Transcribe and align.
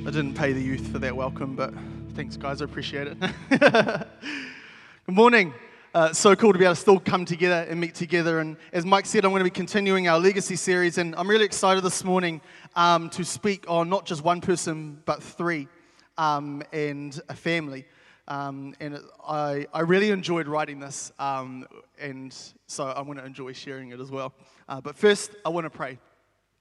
I 0.00 0.04
didn't 0.04 0.32
pay 0.32 0.54
the 0.54 0.62
youth 0.62 0.90
for 0.90 0.98
that 0.98 1.14
welcome, 1.14 1.54
but 1.54 1.74
thanks, 2.14 2.34
guys. 2.34 2.62
I 2.62 2.64
appreciate 2.64 3.06
it. 3.06 3.18
Good 3.50 5.14
morning. 5.14 5.52
Uh, 5.94 6.14
so 6.14 6.34
cool 6.34 6.54
to 6.54 6.58
be 6.58 6.64
able 6.64 6.74
to 6.74 6.80
still 6.80 6.98
come 6.98 7.26
together 7.26 7.66
and 7.68 7.78
meet 7.78 7.94
together. 7.94 8.38
And 8.40 8.56
as 8.72 8.86
Mike 8.86 9.04
said, 9.04 9.26
I'm 9.26 9.30
going 9.30 9.40
to 9.40 9.44
be 9.44 9.50
continuing 9.50 10.08
our 10.08 10.18
legacy 10.18 10.56
series. 10.56 10.96
And 10.96 11.14
I'm 11.16 11.28
really 11.28 11.44
excited 11.44 11.84
this 11.84 12.02
morning 12.02 12.40
um, 12.76 13.10
to 13.10 13.24
speak 13.26 13.66
on 13.68 13.90
not 13.90 14.06
just 14.06 14.24
one 14.24 14.40
person, 14.40 15.02
but 15.04 15.22
three 15.22 15.68
um, 16.16 16.62
and 16.72 17.20
a 17.28 17.34
family. 17.36 17.84
Um, 18.26 18.74
and 18.80 19.00
I, 19.28 19.66
I 19.74 19.80
really 19.80 20.10
enjoyed 20.12 20.48
writing 20.48 20.80
this. 20.80 21.12
Um, 21.18 21.66
and 21.98 22.34
so 22.66 22.86
I'm 22.86 23.04
going 23.04 23.18
to 23.18 23.26
enjoy 23.26 23.52
sharing 23.52 23.90
it 23.90 24.00
as 24.00 24.10
well. 24.10 24.32
Uh, 24.66 24.80
but 24.80 24.96
first, 24.96 25.32
I 25.44 25.50
want 25.50 25.66
to 25.66 25.70
pray. 25.70 25.98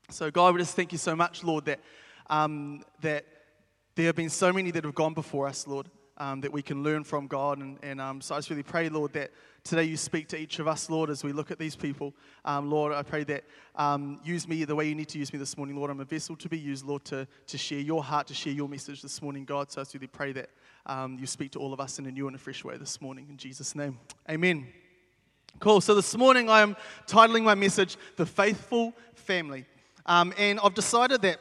So, 0.09 0.29
God, 0.29 0.55
we 0.55 0.59
just 0.59 0.75
thank 0.75 0.91
you 0.91 0.97
so 0.97 1.15
much, 1.15 1.43
Lord, 1.45 1.65
that, 1.65 1.79
um, 2.29 2.83
that 3.01 3.25
there 3.95 4.05
have 4.05 4.15
been 4.15 4.29
so 4.29 4.53
many 4.53 4.71
that 4.71 4.83
have 4.83 4.95
gone 4.95 5.13
before 5.13 5.47
us, 5.47 5.67
Lord, 5.67 5.87
um, 6.17 6.41
that 6.41 6.51
we 6.51 6.61
can 6.61 6.83
learn 6.83 7.03
from 7.03 7.27
God. 7.27 7.59
And, 7.59 7.77
and 7.81 7.99
um, 7.99 8.21
so 8.21 8.35
I 8.35 8.37
just 8.37 8.49
really 8.49 8.63
pray, 8.63 8.89
Lord, 8.89 9.13
that 9.13 9.31
today 9.63 9.83
you 9.83 9.97
speak 9.97 10.27
to 10.29 10.37
each 10.37 10.59
of 10.59 10.67
us, 10.67 10.89
Lord, 10.89 11.09
as 11.09 11.23
we 11.23 11.31
look 11.31 11.51
at 11.51 11.59
these 11.59 11.75
people. 11.75 12.13
Um, 12.45 12.69
Lord, 12.69 12.93
I 12.93 13.03
pray 13.03 13.23
that 13.25 13.43
um, 13.75 14.19
use 14.23 14.47
me 14.47 14.63
the 14.65 14.75
way 14.75 14.87
you 14.87 14.95
need 14.95 15.09
to 15.09 15.19
use 15.19 15.33
me 15.33 15.39
this 15.39 15.57
morning, 15.57 15.75
Lord. 15.75 15.91
I'm 15.91 15.99
a 15.99 16.05
vessel 16.05 16.35
to 16.37 16.49
be 16.49 16.57
used, 16.57 16.85
Lord, 16.85 17.03
to, 17.05 17.27
to 17.47 17.57
share 17.57 17.79
your 17.79 18.03
heart, 18.03 18.27
to 18.27 18.33
share 18.33 18.53
your 18.53 18.69
message 18.69 19.01
this 19.01 19.21
morning, 19.21 19.45
God. 19.45 19.71
So 19.71 19.81
I 19.81 19.83
just 19.83 19.93
really 19.93 20.07
pray 20.07 20.33
that 20.33 20.49
um, 20.85 21.17
you 21.19 21.27
speak 21.27 21.51
to 21.51 21.59
all 21.59 21.73
of 21.73 21.79
us 21.79 21.99
in 21.99 22.05
a 22.05 22.11
new 22.11 22.27
and 22.27 22.35
a 22.35 22.39
fresh 22.39 22.63
way 22.63 22.77
this 22.77 23.01
morning. 23.01 23.27
In 23.29 23.37
Jesus' 23.37 23.75
name, 23.75 23.97
amen. 24.29 24.67
Cool. 25.59 25.81
So 25.81 25.93
this 25.93 26.15
morning 26.15 26.49
I 26.49 26.61
am 26.61 26.77
titling 27.05 27.43
my 27.43 27.55
message, 27.55 27.97
The 28.15 28.25
Faithful 28.25 28.93
Family. 29.15 29.65
Um, 30.05 30.33
and 30.37 30.59
I've 30.63 30.73
decided 30.73 31.21
that 31.23 31.39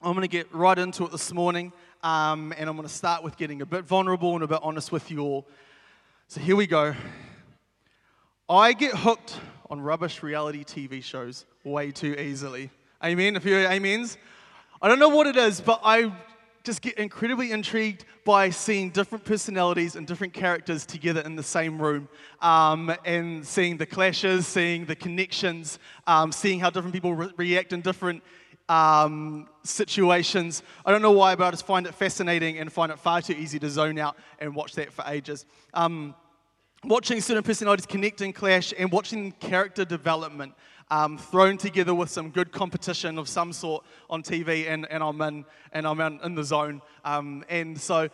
I'm 0.00 0.12
going 0.12 0.22
to 0.22 0.28
get 0.28 0.54
right 0.54 0.78
into 0.78 1.04
it 1.06 1.10
this 1.10 1.32
morning. 1.32 1.72
Um, 2.04 2.54
and 2.56 2.70
I'm 2.70 2.76
going 2.76 2.86
to 2.86 2.94
start 2.94 3.24
with 3.24 3.36
getting 3.36 3.62
a 3.62 3.66
bit 3.66 3.84
vulnerable 3.84 4.34
and 4.34 4.44
a 4.44 4.46
bit 4.46 4.60
honest 4.62 4.92
with 4.92 5.10
you 5.10 5.22
all. 5.22 5.44
So 6.28 6.40
here 6.40 6.54
we 6.54 6.68
go. 6.68 6.94
I 8.48 8.74
get 8.74 8.94
hooked 8.94 9.40
on 9.68 9.80
rubbish 9.80 10.22
reality 10.22 10.62
TV 10.62 11.02
shows 11.02 11.46
way 11.64 11.90
too 11.90 12.14
easily. 12.14 12.70
Amen. 13.04 13.34
If 13.34 13.44
you're 13.44 13.66
amens. 13.66 14.18
I 14.80 14.86
don't 14.86 15.00
know 15.00 15.08
what 15.08 15.26
it 15.26 15.36
is, 15.36 15.60
but 15.60 15.80
I 15.82 16.12
just 16.62 16.80
get 16.80 16.96
incredibly 16.96 17.50
intrigued 17.50 18.04
by 18.24 18.50
seeing 18.50 18.90
different 18.90 19.24
personalities 19.24 19.96
and 19.96 20.06
different 20.06 20.32
characters 20.32 20.86
together 20.86 21.22
in 21.22 21.34
the 21.34 21.42
same 21.42 21.82
room 21.82 22.08
um, 22.40 22.94
and 23.04 23.44
seeing 23.44 23.76
the 23.76 23.86
clashes, 23.86 24.46
seeing 24.46 24.84
the 24.84 24.94
connections, 24.94 25.80
um, 26.06 26.30
seeing 26.30 26.60
how 26.60 26.70
different 26.70 26.92
people 26.94 27.14
re- 27.14 27.32
react 27.36 27.72
in 27.72 27.80
different 27.80 28.22
um, 28.68 29.48
situations. 29.64 30.62
I 30.84 30.92
don't 30.92 31.02
know 31.02 31.12
why, 31.12 31.34
but 31.34 31.44
I 31.44 31.50
just 31.50 31.66
find 31.66 31.86
it 31.86 31.94
fascinating 31.94 32.58
and 32.58 32.72
find 32.72 32.92
it 32.92 32.98
far 32.98 33.22
too 33.22 33.34
easy 33.34 33.58
to 33.58 33.70
zone 33.70 33.98
out 33.98 34.16
and 34.38 34.54
watch 34.54 34.74
that 34.74 34.92
for 34.92 35.04
ages. 35.06 35.46
Um, 35.74 36.14
watching 36.84 37.20
certain 37.20 37.42
personalities 37.42 37.86
connect 37.86 38.20
and 38.20 38.34
clash 38.34 38.72
and 38.78 38.92
watching 38.92 39.32
character 39.32 39.84
development 39.84 40.54
um, 40.90 41.18
thrown 41.18 41.58
together 41.58 41.94
with 41.94 42.10
some 42.10 42.30
good 42.30 42.52
competition 42.52 43.18
of 43.18 43.28
some 43.28 43.52
sort 43.52 43.84
on 44.08 44.22
TV, 44.22 44.68
and, 44.68 44.86
and 44.90 45.02
I'm 45.02 45.20
in 45.20 45.44
and 45.72 45.86
I'm 45.86 46.00
in, 46.00 46.20
in 46.22 46.34
the 46.34 46.44
zone. 46.44 46.80
Um, 47.04 47.44
and 47.48 47.78
so 47.78 48.08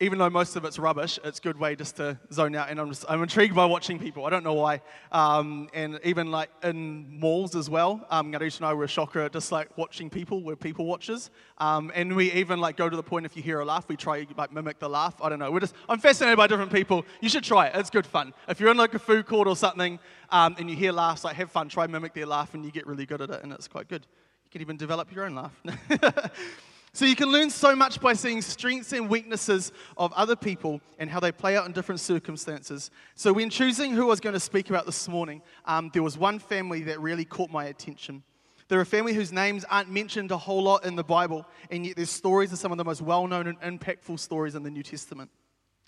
even 0.00 0.18
though 0.18 0.28
most 0.28 0.56
of 0.56 0.64
it's 0.64 0.76
rubbish, 0.76 1.20
it's 1.22 1.38
a 1.38 1.42
good 1.42 1.56
way 1.56 1.76
just 1.76 1.96
to 1.96 2.18
zone 2.32 2.56
out. 2.56 2.68
And 2.68 2.80
I'm, 2.80 2.88
just, 2.88 3.04
I'm 3.08 3.22
intrigued 3.22 3.54
by 3.54 3.64
watching 3.64 4.00
people. 4.00 4.26
I 4.26 4.30
don't 4.30 4.42
know 4.42 4.54
why. 4.54 4.82
Um, 5.12 5.68
and 5.72 6.00
even 6.02 6.32
like 6.32 6.50
in 6.64 7.20
malls 7.20 7.54
as 7.54 7.70
well, 7.70 8.04
um, 8.10 8.32
Ngarish 8.32 8.56
and 8.56 8.66
I 8.66 8.74
were 8.74 8.84
a 8.84 8.88
shocker 8.88 9.28
just 9.28 9.52
like 9.52 9.78
watching 9.78 10.10
people. 10.10 10.42
We're 10.42 10.56
people 10.56 10.84
watchers. 10.86 11.30
Um, 11.58 11.92
and 11.94 12.16
we 12.16 12.32
even 12.32 12.60
like 12.60 12.76
go 12.76 12.88
to 12.88 12.96
the 12.96 13.04
point 13.04 13.24
if 13.24 13.36
you 13.36 13.42
hear 13.42 13.60
a 13.60 13.64
laugh, 13.64 13.88
we 13.88 13.96
try 13.96 14.26
like 14.36 14.52
mimic 14.52 14.80
the 14.80 14.88
laugh. 14.88 15.14
I 15.22 15.28
don't 15.28 15.38
know. 15.38 15.52
We're 15.52 15.60
just, 15.60 15.74
I'm 15.88 16.00
fascinated 16.00 16.38
by 16.38 16.48
different 16.48 16.72
people. 16.72 17.06
You 17.20 17.28
should 17.28 17.44
try 17.44 17.68
it. 17.68 17.76
It's 17.76 17.90
good 17.90 18.06
fun. 18.06 18.34
If 18.48 18.58
you're 18.58 18.72
in 18.72 18.76
like 18.76 18.94
a 18.94 18.98
food 18.98 19.26
court 19.26 19.46
or 19.46 19.54
something 19.54 20.00
um, 20.30 20.56
and 20.58 20.68
you 20.68 20.74
hear 20.74 20.90
laughs, 20.90 21.22
like 21.22 21.36
have 21.36 21.52
fun. 21.52 21.68
Try 21.68 21.86
mimic 21.86 22.14
their 22.14 22.26
laugh 22.26 22.54
and 22.54 22.64
you 22.64 22.72
get 22.72 22.88
really 22.88 23.06
good 23.06 23.22
at 23.22 23.30
it. 23.30 23.44
And 23.44 23.52
it's 23.52 23.68
quite 23.68 23.86
good. 23.86 24.04
You 24.46 24.50
can 24.50 24.60
even 24.60 24.76
develop 24.76 25.14
your 25.14 25.24
own 25.24 25.36
laugh. 25.36 25.62
So 26.94 27.06
you 27.06 27.16
can 27.16 27.32
learn 27.32 27.50
so 27.50 27.74
much 27.74 28.00
by 28.00 28.12
seeing 28.12 28.40
strengths 28.40 28.92
and 28.92 29.08
weaknesses 29.08 29.72
of 29.96 30.12
other 30.12 30.36
people 30.36 30.80
and 31.00 31.10
how 31.10 31.18
they 31.18 31.32
play 31.32 31.56
out 31.56 31.66
in 31.66 31.72
different 31.72 32.00
circumstances. 32.00 32.92
So 33.16 33.32
when 33.32 33.50
choosing 33.50 33.94
who 33.94 34.04
I 34.04 34.06
was 34.10 34.20
going 34.20 34.34
to 34.34 34.38
speak 34.40 34.70
about 34.70 34.86
this 34.86 35.08
morning, 35.08 35.42
um, 35.64 35.90
there 35.92 36.04
was 36.04 36.16
one 36.16 36.38
family 36.38 36.84
that 36.84 37.00
really 37.00 37.24
caught 37.24 37.50
my 37.50 37.64
attention. 37.64 38.22
They're 38.68 38.80
a 38.80 38.86
family 38.86 39.12
whose 39.12 39.32
names 39.32 39.64
aren't 39.68 39.90
mentioned 39.90 40.30
a 40.30 40.38
whole 40.38 40.62
lot 40.62 40.84
in 40.84 40.94
the 40.94 41.02
Bible, 41.02 41.44
and 41.68 41.84
yet 41.84 41.96
their 41.96 42.06
stories 42.06 42.52
are 42.52 42.56
some 42.56 42.70
of 42.70 42.78
the 42.78 42.84
most 42.84 43.02
well-known 43.02 43.48
and 43.48 43.60
impactful 43.60 44.20
stories 44.20 44.54
in 44.54 44.62
the 44.62 44.70
New 44.70 44.84
Testament. 44.84 45.32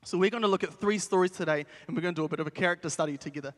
So 0.02 0.18
we're 0.18 0.30
going 0.30 0.42
to 0.42 0.48
look 0.48 0.64
at 0.64 0.74
three 0.74 0.98
stories 0.98 1.30
today, 1.30 1.66
and 1.86 1.96
we're 1.96 2.02
going 2.02 2.16
to 2.16 2.20
do 2.20 2.24
a 2.24 2.28
bit 2.28 2.40
of 2.40 2.48
a 2.48 2.50
character 2.50 2.90
study 2.90 3.16
together. 3.16 3.54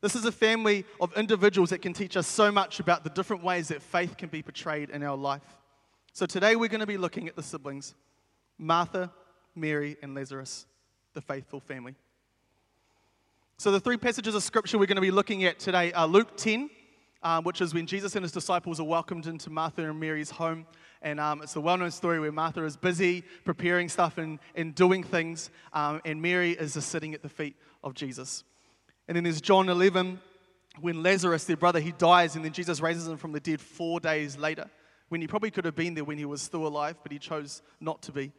This 0.00 0.16
is 0.16 0.24
a 0.24 0.32
family 0.32 0.86
of 0.98 1.14
individuals 1.14 1.68
that 1.70 1.82
can 1.82 1.92
teach 1.92 2.16
us 2.16 2.26
so 2.26 2.50
much 2.50 2.80
about 2.80 3.04
the 3.04 3.10
different 3.10 3.44
ways 3.44 3.68
that 3.68 3.82
faith 3.82 4.16
can 4.16 4.30
be 4.30 4.40
portrayed 4.40 4.88
in 4.88 5.02
our 5.02 5.16
life. 5.16 5.42
So 6.18 6.26
today 6.26 6.56
we're 6.56 6.68
going 6.68 6.80
to 6.80 6.86
be 6.86 6.98
looking 6.98 7.28
at 7.28 7.36
the 7.36 7.44
siblings 7.44 7.94
Martha, 8.58 9.12
Mary, 9.54 9.96
and 10.02 10.16
Lazarus, 10.16 10.66
the 11.14 11.20
faithful 11.20 11.60
family. 11.60 11.94
So 13.56 13.70
the 13.70 13.78
three 13.78 13.98
passages 13.98 14.34
of 14.34 14.42
scripture 14.42 14.78
we're 14.78 14.86
going 14.86 14.96
to 14.96 15.00
be 15.00 15.12
looking 15.12 15.44
at 15.44 15.60
today 15.60 15.92
are 15.92 16.08
Luke 16.08 16.36
10, 16.36 16.70
um, 17.22 17.44
which 17.44 17.60
is 17.60 17.72
when 17.72 17.86
Jesus 17.86 18.16
and 18.16 18.24
his 18.24 18.32
disciples 18.32 18.80
are 18.80 18.84
welcomed 18.84 19.28
into 19.28 19.48
Martha 19.48 19.88
and 19.88 20.00
Mary's 20.00 20.28
home. 20.28 20.66
And 21.02 21.20
um, 21.20 21.40
it's 21.40 21.54
a 21.54 21.60
well 21.60 21.76
known 21.76 21.92
story 21.92 22.18
where 22.18 22.32
Martha 22.32 22.64
is 22.64 22.76
busy 22.76 23.22
preparing 23.44 23.88
stuff 23.88 24.18
and, 24.18 24.40
and 24.56 24.74
doing 24.74 25.04
things, 25.04 25.50
um, 25.72 26.00
and 26.04 26.20
Mary 26.20 26.50
is 26.50 26.74
just 26.74 26.88
sitting 26.88 27.14
at 27.14 27.22
the 27.22 27.28
feet 27.28 27.54
of 27.84 27.94
Jesus. 27.94 28.42
And 29.06 29.14
then 29.14 29.22
there's 29.22 29.40
John 29.40 29.68
11, 29.68 30.18
when 30.80 31.00
Lazarus, 31.00 31.44
their 31.44 31.56
brother, 31.56 31.78
he 31.78 31.92
dies, 31.92 32.34
and 32.34 32.44
then 32.44 32.52
Jesus 32.52 32.80
raises 32.80 33.06
him 33.06 33.18
from 33.18 33.30
the 33.30 33.38
dead 33.38 33.60
four 33.60 34.00
days 34.00 34.36
later 34.36 34.68
when 35.08 35.20
he 35.20 35.26
probably 35.26 35.50
could 35.50 35.64
have 35.64 35.76
been 35.76 35.94
there 35.94 36.04
when 36.04 36.18
he 36.18 36.24
was 36.24 36.42
still 36.42 36.66
alive, 36.66 36.96
but 37.02 37.12
he 37.12 37.18
chose 37.18 37.62
not 37.80 38.02
to 38.02 38.12
be. 38.12 38.32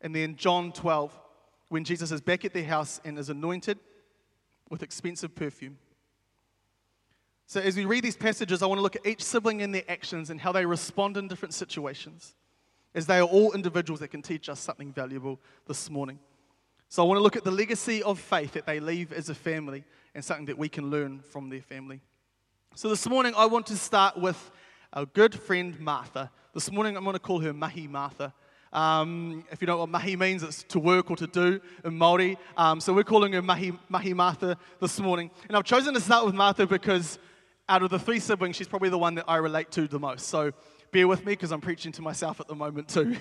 And 0.00 0.14
then 0.14 0.36
John 0.36 0.72
12, 0.72 1.18
when 1.68 1.84
Jesus 1.84 2.10
is 2.12 2.20
back 2.20 2.44
at 2.44 2.52
their 2.52 2.64
house 2.64 3.00
and 3.04 3.18
is 3.18 3.28
anointed 3.28 3.78
with 4.68 4.82
expensive 4.82 5.34
perfume. 5.34 5.78
So, 7.46 7.60
as 7.60 7.76
we 7.76 7.84
read 7.84 8.02
these 8.02 8.16
passages, 8.16 8.62
I 8.62 8.66
want 8.66 8.78
to 8.78 8.82
look 8.82 8.96
at 8.96 9.06
each 9.06 9.22
sibling 9.22 9.60
and 9.60 9.74
their 9.74 9.84
actions 9.88 10.30
and 10.30 10.40
how 10.40 10.52
they 10.52 10.64
respond 10.64 11.18
in 11.18 11.28
different 11.28 11.52
situations, 11.52 12.34
as 12.94 13.06
they 13.06 13.18
are 13.18 13.28
all 13.28 13.52
individuals 13.52 14.00
that 14.00 14.08
can 14.08 14.22
teach 14.22 14.48
us 14.48 14.58
something 14.58 14.90
valuable 14.90 15.38
this 15.66 15.90
morning. 15.90 16.18
So, 16.88 17.04
I 17.04 17.06
want 17.06 17.18
to 17.18 17.22
look 17.22 17.36
at 17.36 17.44
the 17.44 17.50
legacy 17.50 18.02
of 18.02 18.18
faith 18.18 18.52
that 18.52 18.64
they 18.64 18.80
leave 18.80 19.12
as 19.12 19.28
a 19.28 19.34
family 19.34 19.84
and 20.14 20.24
something 20.24 20.46
that 20.46 20.56
we 20.56 20.70
can 20.70 20.90
learn 20.90 21.20
from 21.20 21.50
their 21.50 21.60
family. 21.60 22.00
So, 22.74 22.88
this 22.88 23.06
morning, 23.06 23.34
I 23.36 23.44
want 23.44 23.66
to 23.66 23.76
start 23.76 24.18
with 24.18 24.50
our 24.92 25.06
good 25.06 25.34
friend 25.34 25.78
Martha. 25.80 26.30
This 26.52 26.70
morning 26.70 26.96
I'm 26.96 27.04
going 27.04 27.14
to 27.14 27.20
call 27.20 27.40
her 27.40 27.54
Mahi 27.54 27.86
Martha. 27.86 28.34
Um, 28.74 29.44
if 29.50 29.62
you 29.62 29.66
know 29.66 29.78
what 29.78 29.88
mahi 29.88 30.16
means, 30.16 30.42
it's 30.42 30.62
to 30.64 30.78
work 30.78 31.10
or 31.10 31.16
to 31.16 31.26
do 31.26 31.60
in 31.84 31.92
Māori. 31.92 32.36
Um, 32.58 32.78
so 32.78 32.92
we're 32.92 33.04
calling 33.04 33.32
her 33.32 33.40
mahi, 33.40 33.72
mahi 33.88 34.12
Martha 34.12 34.56
this 34.80 35.00
morning. 35.00 35.30
And 35.48 35.56
I've 35.56 35.64
chosen 35.64 35.94
to 35.94 36.00
start 36.00 36.26
with 36.26 36.34
Martha 36.34 36.66
because 36.66 37.18
out 37.68 37.82
of 37.82 37.90
the 37.90 37.98
three 37.98 38.18
siblings, 38.18 38.56
she's 38.56 38.68
probably 38.68 38.90
the 38.90 38.98
one 38.98 39.14
that 39.14 39.24
I 39.28 39.36
relate 39.36 39.70
to 39.72 39.88
the 39.88 39.98
most. 39.98 40.28
So 40.28 40.52
bear 40.90 41.08
with 41.08 41.24
me 41.24 41.32
because 41.32 41.52
I'm 41.52 41.60
preaching 41.62 41.92
to 41.92 42.02
myself 42.02 42.38
at 42.40 42.48
the 42.48 42.54
moment 42.54 42.88
too. 42.88 43.16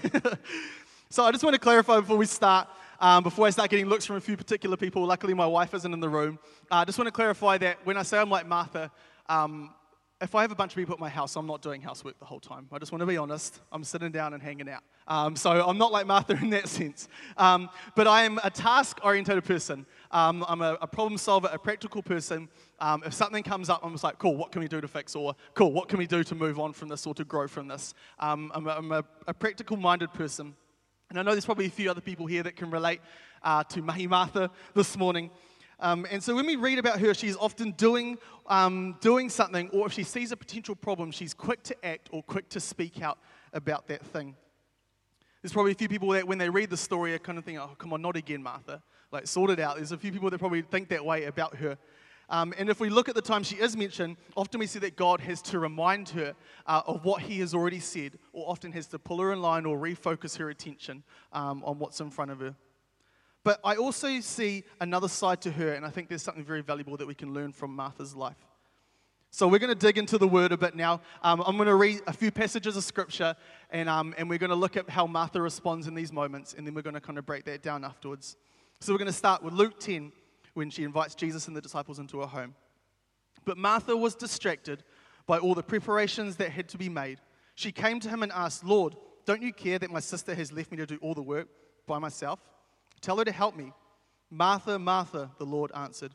so 1.10 1.24
I 1.24 1.32
just 1.32 1.44
want 1.44 1.54
to 1.54 1.60
clarify 1.60 2.02
before 2.02 2.18
we 2.18 2.26
start, 2.26 2.68
um, 3.00 3.24
before 3.24 3.48
I 3.48 3.50
start 3.50 3.70
getting 3.70 3.86
looks 3.86 4.06
from 4.06 4.18
a 4.18 4.22
few 4.22 4.36
particular 4.36 4.76
people. 4.76 5.06
Luckily, 5.06 5.34
my 5.34 5.46
wife 5.46 5.74
isn't 5.74 5.94
in 5.94 6.02
the 6.02 6.10
room. 6.10 6.38
Uh, 6.70 6.76
I 6.76 6.86
just 6.86 6.98
want 6.98 7.08
to 7.08 7.14
clarify 7.14 7.58
that 7.60 7.78
when 7.86 7.96
I 7.96 8.04
say 8.04 8.18
I'm 8.18 8.30
like 8.30 8.46
Martha, 8.46 8.92
um, 9.30 9.74
if 10.22 10.36
I 10.36 10.44
have 10.44 10.52
a 10.52 10.56
bunch 10.56 10.74
of 10.74 10.76
people 10.76 10.94
at 10.94 11.00
my 11.00 11.10
house, 11.10 11.36
I'm 11.36 11.48
not 11.48 11.62
doing 11.64 11.82
housework 11.82 12.20
the 12.20 12.26
whole 12.26 12.40
time. 12.40 12.68
I 12.72 12.78
just 12.78 12.92
want 12.92 13.00
to 13.00 13.08
be 13.08 13.18
honest. 13.18 13.60
I'm 13.72 13.84
sitting 13.84 14.12
down 14.12 14.34
and 14.34 14.42
hanging 14.42 14.70
out. 14.70 14.84
Um, 15.08 15.36
so 15.36 15.68
I'm 15.68 15.80
not 15.80 15.92
like 15.92 16.06
Martha 16.06 16.34
in 16.42 16.52
that 16.52 16.68
sense. 16.68 17.08
Um, 17.38 17.70
but 17.96 18.08
I 18.08 18.24
am 18.24 18.40
a 18.44 18.52
task 18.52 19.00
oriented 19.04 19.44
person. 19.44 19.86
Um, 20.12 20.46
I'm 20.48 20.62
a, 20.62 20.78
a, 20.82 20.88
problem 20.88 21.18
solver, 21.18 21.50
a 21.52 21.58
practical 21.58 22.04
person. 22.04 22.50
Um, 22.80 23.02
if 23.04 23.14
something 23.14 23.42
comes 23.42 23.70
up, 23.70 23.82
I'm 23.84 23.92
just 23.94 24.04
like, 24.04 24.20
cool, 24.20 24.38
what 24.38 24.52
can 24.52 24.62
we 24.62 24.68
do 24.68 24.80
to 24.80 24.88
fix? 24.88 25.16
Or, 25.16 25.36
cool, 25.56 25.72
what 25.74 25.90
can 25.90 25.98
we 25.98 26.06
do 26.06 26.24
to 26.24 26.36
move 26.36 26.60
on 26.60 26.74
from 26.74 26.88
this 26.88 27.08
or 27.08 27.16
to 27.16 27.26
grow 27.26 27.48
from 27.48 27.68
this? 27.68 27.96
Um, 28.20 28.52
I'm, 28.54 28.68
a, 28.68 28.72
I'm 28.72 28.92
a, 28.92 29.04
a 29.28 29.34
practical 29.34 29.76
minded 29.76 30.14
person. 30.14 30.56
And 31.10 31.20
I 31.20 31.24
know 31.24 31.32
there's 31.32 31.46
probably 31.46 31.66
a 31.66 31.72
few 31.72 31.90
other 31.90 32.00
people 32.00 32.28
here 32.28 32.44
that 32.44 32.56
can 32.56 32.70
relate 32.70 33.02
uh, 33.42 33.64
to 33.66 33.82
Mahi 33.82 34.08
Martha 34.08 34.52
this 34.76 34.96
morning. 34.96 35.32
Um, 35.82 36.06
and 36.12 36.24
so 36.24 36.36
when 36.36 36.46
we 36.46 36.56
read 36.56 36.78
about 36.78 37.00
her, 37.00 37.14
she's 37.16 37.36
often 37.36 37.72
doing, 37.72 38.20
um, 38.46 38.98
doing 39.02 39.30
something, 39.30 39.68
or 39.70 39.88
if 39.88 39.94
she 39.94 40.04
sees 40.04 40.32
a 40.32 40.38
potential 40.38 40.76
problem, 40.76 41.12
she's 41.12 41.34
quick 41.34 41.64
to 41.64 41.86
act 41.86 42.10
or 42.12 42.22
quick 42.22 42.48
to 42.50 42.60
speak 42.60 43.02
out 43.02 43.18
about 43.52 43.88
that 43.88 44.06
thing. 44.06 44.36
There's 45.42 45.54
probably 45.54 45.72
a 45.72 45.76
few 45.76 45.90
people 45.90 46.10
that 46.10 46.28
when 46.28 46.38
they 46.38 46.50
read 46.50 46.70
the 46.70 46.78
story 46.78 47.16
are 47.16 47.20
kind 47.20 47.40
of 47.40 47.46
thinking, 47.46 47.60
oh, 47.60 47.76
come 47.80 47.94
on, 47.94 48.02
not 48.02 48.16
again, 48.16 48.44
Martha. 48.44 48.84
Like, 49.12 49.26
sort 49.26 49.50
it 49.50 49.60
out. 49.60 49.78
There's 49.78 49.92
a 49.92 49.98
few 49.98 50.12
people 50.12 50.30
that 50.30 50.38
probably 50.38 50.62
think 50.62 50.90
that 50.90 51.04
way 51.04 51.26
about 51.26 51.56
her. 51.56 51.80
Um, 52.30 52.54
and 52.58 52.70
if 52.70 52.80
we 52.80 52.90
look 52.90 53.10
at 53.10 53.16
the 53.16 53.22
time 53.22 53.44
she 53.44 53.56
is 53.56 53.76
mentioned, 53.76 54.18
often 54.38 54.60
we 54.60 54.68
see 54.68 54.80
that 54.80 54.96
God 54.96 55.20
has 55.20 55.42
to 55.44 55.60
remind 55.60 56.10
her 56.10 56.34
uh, 56.66 56.82
of 56.86 57.04
what 57.04 57.24
he 57.24 57.40
has 57.40 57.54
already 57.54 57.80
said, 57.80 58.20
or 58.32 58.50
often 58.50 58.72
has 58.72 58.88
to 58.88 59.00
pull 59.00 59.20
her 59.20 59.34
in 59.34 59.42
line 59.42 59.66
or 59.66 59.78
refocus 59.78 60.38
her 60.38 60.50
attention 60.50 61.04
um, 61.34 61.64
on 61.66 61.80
what's 61.80 62.00
in 62.00 62.12
front 62.12 62.32
of 62.32 62.40
her. 62.40 62.56
But 63.44 63.60
I 63.64 63.76
also 63.76 64.20
see 64.20 64.64
another 64.80 65.08
side 65.08 65.42
to 65.42 65.52
her, 65.52 65.74
and 65.74 65.86
I 65.86 65.90
think 65.90 66.10
there's 66.10 66.22
something 66.22 66.44
very 66.44 66.62
valuable 66.62 66.98
that 66.98 67.08
we 67.08 67.16
can 67.16 67.34
learn 67.34 67.52
from 67.52 67.76
Martha's 67.76 68.16
life. 68.16 68.38
So 69.32 69.48
we're 69.48 69.60
going 69.60 69.74
to 69.74 69.76
dig 69.76 69.98
into 69.98 70.18
the 70.18 70.28
word 70.28 70.52
a 70.52 70.58
bit 70.58 70.76
now. 70.76 71.02
Um, 71.24 71.42
I'm 71.46 71.56
going 71.56 71.70
to 71.70 71.76
read 71.76 72.02
a 72.06 72.14
few 72.14 72.32
passages 72.32 72.76
of 72.76 72.84
scripture, 72.84 73.36
and, 73.70 73.88
um, 73.88 74.14
and 74.18 74.30
we're 74.30 74.38
going 74.38 74.50
to 74.50 74.56
look 74.56 74.78
at 74.78 74.90
how 74.90 75.08
Martha 75.08 75.42
responds 75.42 75.88
in 75.88 75.96
these 75.96 76.12
moments, 76.12 76.54
and 76.56 76.68
then 76.68 76.74
we're 76.74 76.82
going 76.82 76.96
to 76.96 77.02
kind 77.02 77.18
of 77.18 77.26
break 77.26 77.46
that 77.46 77.64
down 77.64 77.84
afterwards. 77.84 78.36
So 78.80 78.94
we're 78.94 79.00
going 79.00 79.08
to 79.08 79.14
start 79.14 79.42
with 79.42 79.54
Luke 79.54 79.80
10, 79.80 80.12
when 80.54 80.70
she 80.70 80.84
invites 80.84 81.16
Jesus 81.16 81.48
and 81.48 81.56
the 81.56 81.62
disciples 81.62 82.00
into 82.00 82.20
her 82.20 82.28
home. 82.28 82.56
But 83.46 83.58
Martha 83.58 83.96
was 83.96 84.16
distracted 84.16 84.84
by 85.26 85.38
all 85.38 85.56
the 85.56 85.64
preparations 85.64 86.36
that 86.38 86.52
had 86.52 86.68
to 86.70 86.78
be 86.78 86.90
made. 86.90 87.20
She 87.56 87.72
came 87.72 88.00
to 88.02 88.10
him 88.10 88.24
and 88.24 88.32
asked, 88.32 88.64
Lord, 88.64 88.96
don't 89.26 89.42
you 89.42 89.54
care 89.54 89.80
that 89.80 89.92
my 89.92 90.00
sister 90.00 90.36
has 90.36 90.52
left 90.52 90.72
me 90.72 90.78
to 90.78 90.86
do 90.86 90.98
all 91.02 91.14
the 91.14 91.22
work 91.22 91.48
by 91.88 92.00
myself? 92.00 92.40
Tell 93.02 93.18
her 93.18 93.26
to 93.26 93.32
help 93.32 93.56
me. 93.56 93.74
Martha, 94.30 94.80
Martha, 94.80 95.30
the 95.38 95.46
Lord 95.46 95.72
answered, 95.76 96.14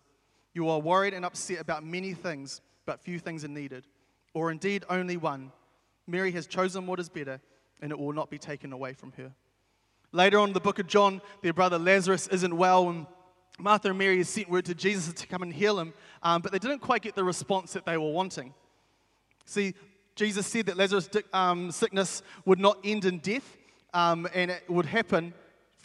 You 0.55 0.69
are 0.69 0.79
worried 0.79 1.15
and 1.15 1.25
upset 1.25 1.61
about 1.61 1.85
many 1.85 2.15
things, 2.15 2.61
but 2.87 3.00
few 3.00 3.19
things 3.19 3.44
are 3.44 3.49
needed, 3.49 3.87
or 4.33 4.50
indeed 4.50 4.85
only 4.88 5.17
one. 5.17 5.53
Mary 6.06 6.33
has 6.33 6.47
chosen 6.47 6.87
what 6.87 7.00
is 7.00 7.09
better, 7.09 7.41
and 7.83 7.91
it 7.91 7.99
will 7.99 8.12
not 8.12 8.31
be 8.31 8.38
taken 8.38 8.73
away 8.73 8.94
from 8.94 9.12
her. 9.12 9.33
Later 10.12 10.38
on 10.38 10.49
in 10.49 10.55
the 10.55 10.61
book 10.61 10.79
of 10.79 10.87
John, 10.87 11.21
their 11.43 11.53
brother 11.53 11.79
Lazarus 11.79 12.29
isn't 12.29 12.56
well, 12.56 12.88
and 12.88 13.06
Martha 13.59 13.88
and 13.88 13.99
Mary 13.99 14.23
sent 14.23 14.49
word 14.49 14.65
to 14.67 14.75
Jesus 14.75 15.12
to 15.15 15.27
come 15.27 15.43
and 15.43 15.53
heal 15.53 15.79
him, 15.79 15.93
um, 16.23 16.41
but 16.41 16.53
they 16.53 16.59
didn't 16.59 16.79
quite 16.79 17.03
get 17.03 17.15
the 17.15 17.25
response 17.25 17.73
that 17.73 17.85
they 17.85 17.99
were 17.99 18.12
wanting. 18.12 18.55
See, 19.44 19.75
Jesus 20.15 20.47
said 20.47 20.67
that 20.67 20.77
Lazarus' 20.77 21.09
um, 21.33 21.71
sickness 21.71 22.23
would 22.44 22.59
not 22.59 22.79
end 22.85 23.05
in 23.05 23.19
death, 23.19 23.56
um, 23.93 24.27
and 24.33 24.50
it 24.50 24.69
would 24.69 24.87
happen 24.87 25.35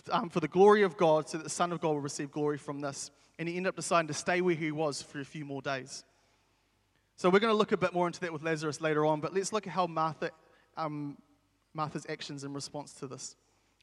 um, 0.10 0.30
for 0.30 0.40
the 0.40 0.48
glory 0.48 0.84
of 0.84 0.98
God, 0.98 1.30
so 1.30 1.38
that 1.38 1.44
the 1.44 1.50
Son 1.50 1.72
of 1.72 1.82
God 1.82 1.90
will 1.90 2.02
receive 2.02 2.32
glory 2.32 2.58
from 2.58 2.82
this. 2.82 3.12
And 3.40 3.48
he 3.48 3.58
ended 3.58 3.70
up 3.70 3.76
deciding 3.76 4.08
to 4.08 4.14
stay 4.14 4.42
where 4.42 4.56
he 4.56 4.72
was 4.72 5.02
for 5.02 5.20
a 5.20 5.26
few 5.26 5.46
more 5.46 5.62
days. 5.62 6.04
So 7.16 7.30
we're 7.30 7.40
going 7.40 7.54
to 7.54 7.58
look 7.58 7.72
a 7.72 7.78
bit 7.78 7.94
more 7.94 8.08
into 8.08 8.20
that 8.22 8.34
with 8.34 8.44
Lazarus 8.44 8.82
later 8.82 9.06
on, 9.06 9.20
but 9.20 9.34
let's 9.34 9.54
look 9.54 9.68
at 9.68 9.74
how 9.74 9.88
Martha, 9.88 10.32
um, 10.76 11.18
Martha's 11.74 12.06
actions 12.10 12.44
in 12.44 12.54
response 12.54 12.94
to 12.96 13.08
this. 13.08 13.36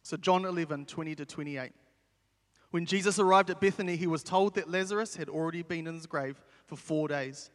So 0.03 0.17
John 0.17 0.45
11, 0.45 0.87
20 0.87 1.15
to 1.15 1.25
28. 1.25 1.73
When 2.71 2.85
Jesus 2.85 3.19
arrived 3.19 3.51
at 3.51 3.61
Bethany, 3.61 3.97
he 3.97 4.07
was 4.07 4.23
told 4.23 4.55
that 4.55 4.71
Lazarus 4.71 5.17
had 5.17 5.29
already 5.29 5.63
been 5.63 5.87
in 5.87 5.95
his 5.95 6.07
grave 6.07 6.41
for 6.67 6.77
four 6.77 7.09
days. 7.09 7.51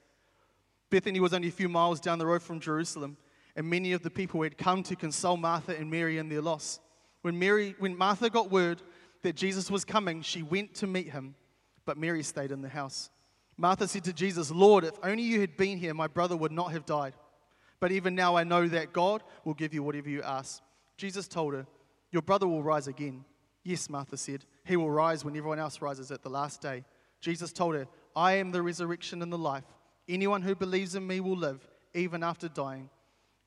Bethany 0.89 1.19
was 1.19 1.33
only 1.33 1.50
a 1.50 1.51
few 1.51 1.69
miles 1.69 2.00
down 2.00 2.19
the 2.19 2.25
road 2.25 2.42
from 2.42 2.60
Jerusalem, 2.60 3.18
and 3.56 3.69
many 3.69 3.94
of 3.94 4.04
the 4.04 4.10
people 4.10 4.42
had 4.42 4.57
come 4.57 4.83
to 4.83 4.95
console 4.95 5.38
Martha 5.38 5.77
and 5.77 5.89
Mary 5.92 6.18
in 6.18 6.30
their 6.30 6.42
loss. 6.42 6.80
When, 7.23 7.39
Mary, 7.39 7.73
when 7.79 7.97
Martha 7.97 8.29
got 8.29 8.51
word 8.51 8.81
that 9.23 9.35
Jesus 9.35 9.71
was 9.71 9.83
coming, 9.83 10.21
she 10.21 10.43
went 10.43 10.75
to 10.75 10.87
meet 10.87 11.09
him, 11.09 11.35
but 11.85 11.97
Mary 11.97 12.21
stayed 12.21 12.51
in 12.51 12.61
the 12.61 12.69
house. 12.69 13.09
Martha 13.57 13.87
said 13.87 14.03
to 14.03 14.13
Jesus, 14.13 14.51
Lord, 14.51 14.83
if 14.83 14.93
only 15.01 15.23
you 15.23 15.39
had 15.39 15.55
been 15.55 15.77
here, 15.77 15.93
my 15.93 16.07
brother 16.07 16.35
would 16.35 16.51
not 16.51 16.73
have 16.73 16.85
died. 16.85 17.13
But 17.79 17.91
even 17.91 18.13
now 18.13 18.35
I 18.35 18.43
know 18.43 18.67
that 18.67 18.93
God 18.93 19.23
will 19.45 19.53
give 19.53 19.73
you 19.73 19.83
whatever 19.83 20.09
you 20.09 20.21
ask. 20.21 20.61
Jesus 20.97 21.27
told 21.27 21.53
her, 21.53 21.65
Your 22.11 22.21
brother 22.21 22.47
will 22.47 22.61
rise 22.63 22.87
again. 22.87 23.23
Yes, 23.63 23.89
Martha 23.89 24.17
said, 24.17 24.45
He 24.65 24.75
will 24.75 24.91
rise 24.91 25.23
when 25.23 25.35
everyone 25.35 25.59
else 25.59 25.81
rises 25.81 26.11
at 26.11 26.23
the 26.23 26.29
last 26.29 26.61
day. 26.61 26.83
Jesus 27.21 27.53
told 27.53 27.75
her, 27.75 27.87
I 28.15 28.33
am 28.33 28.51
the 28.51 28.61
resurrection 28.61 29.21
and 29.21 29.31
the 29.31 29.37
life. 29.37 29.63
Anyone 30.09 30.41
who 30.41 30.55
believes 30.55 30.95
in 30.95 31.07
me 31.07 31.21
will 31.21 31.37
live, 31.37 31.65
even 31.93 32.21
after 32.21 32.49
dying. 32.49 32.89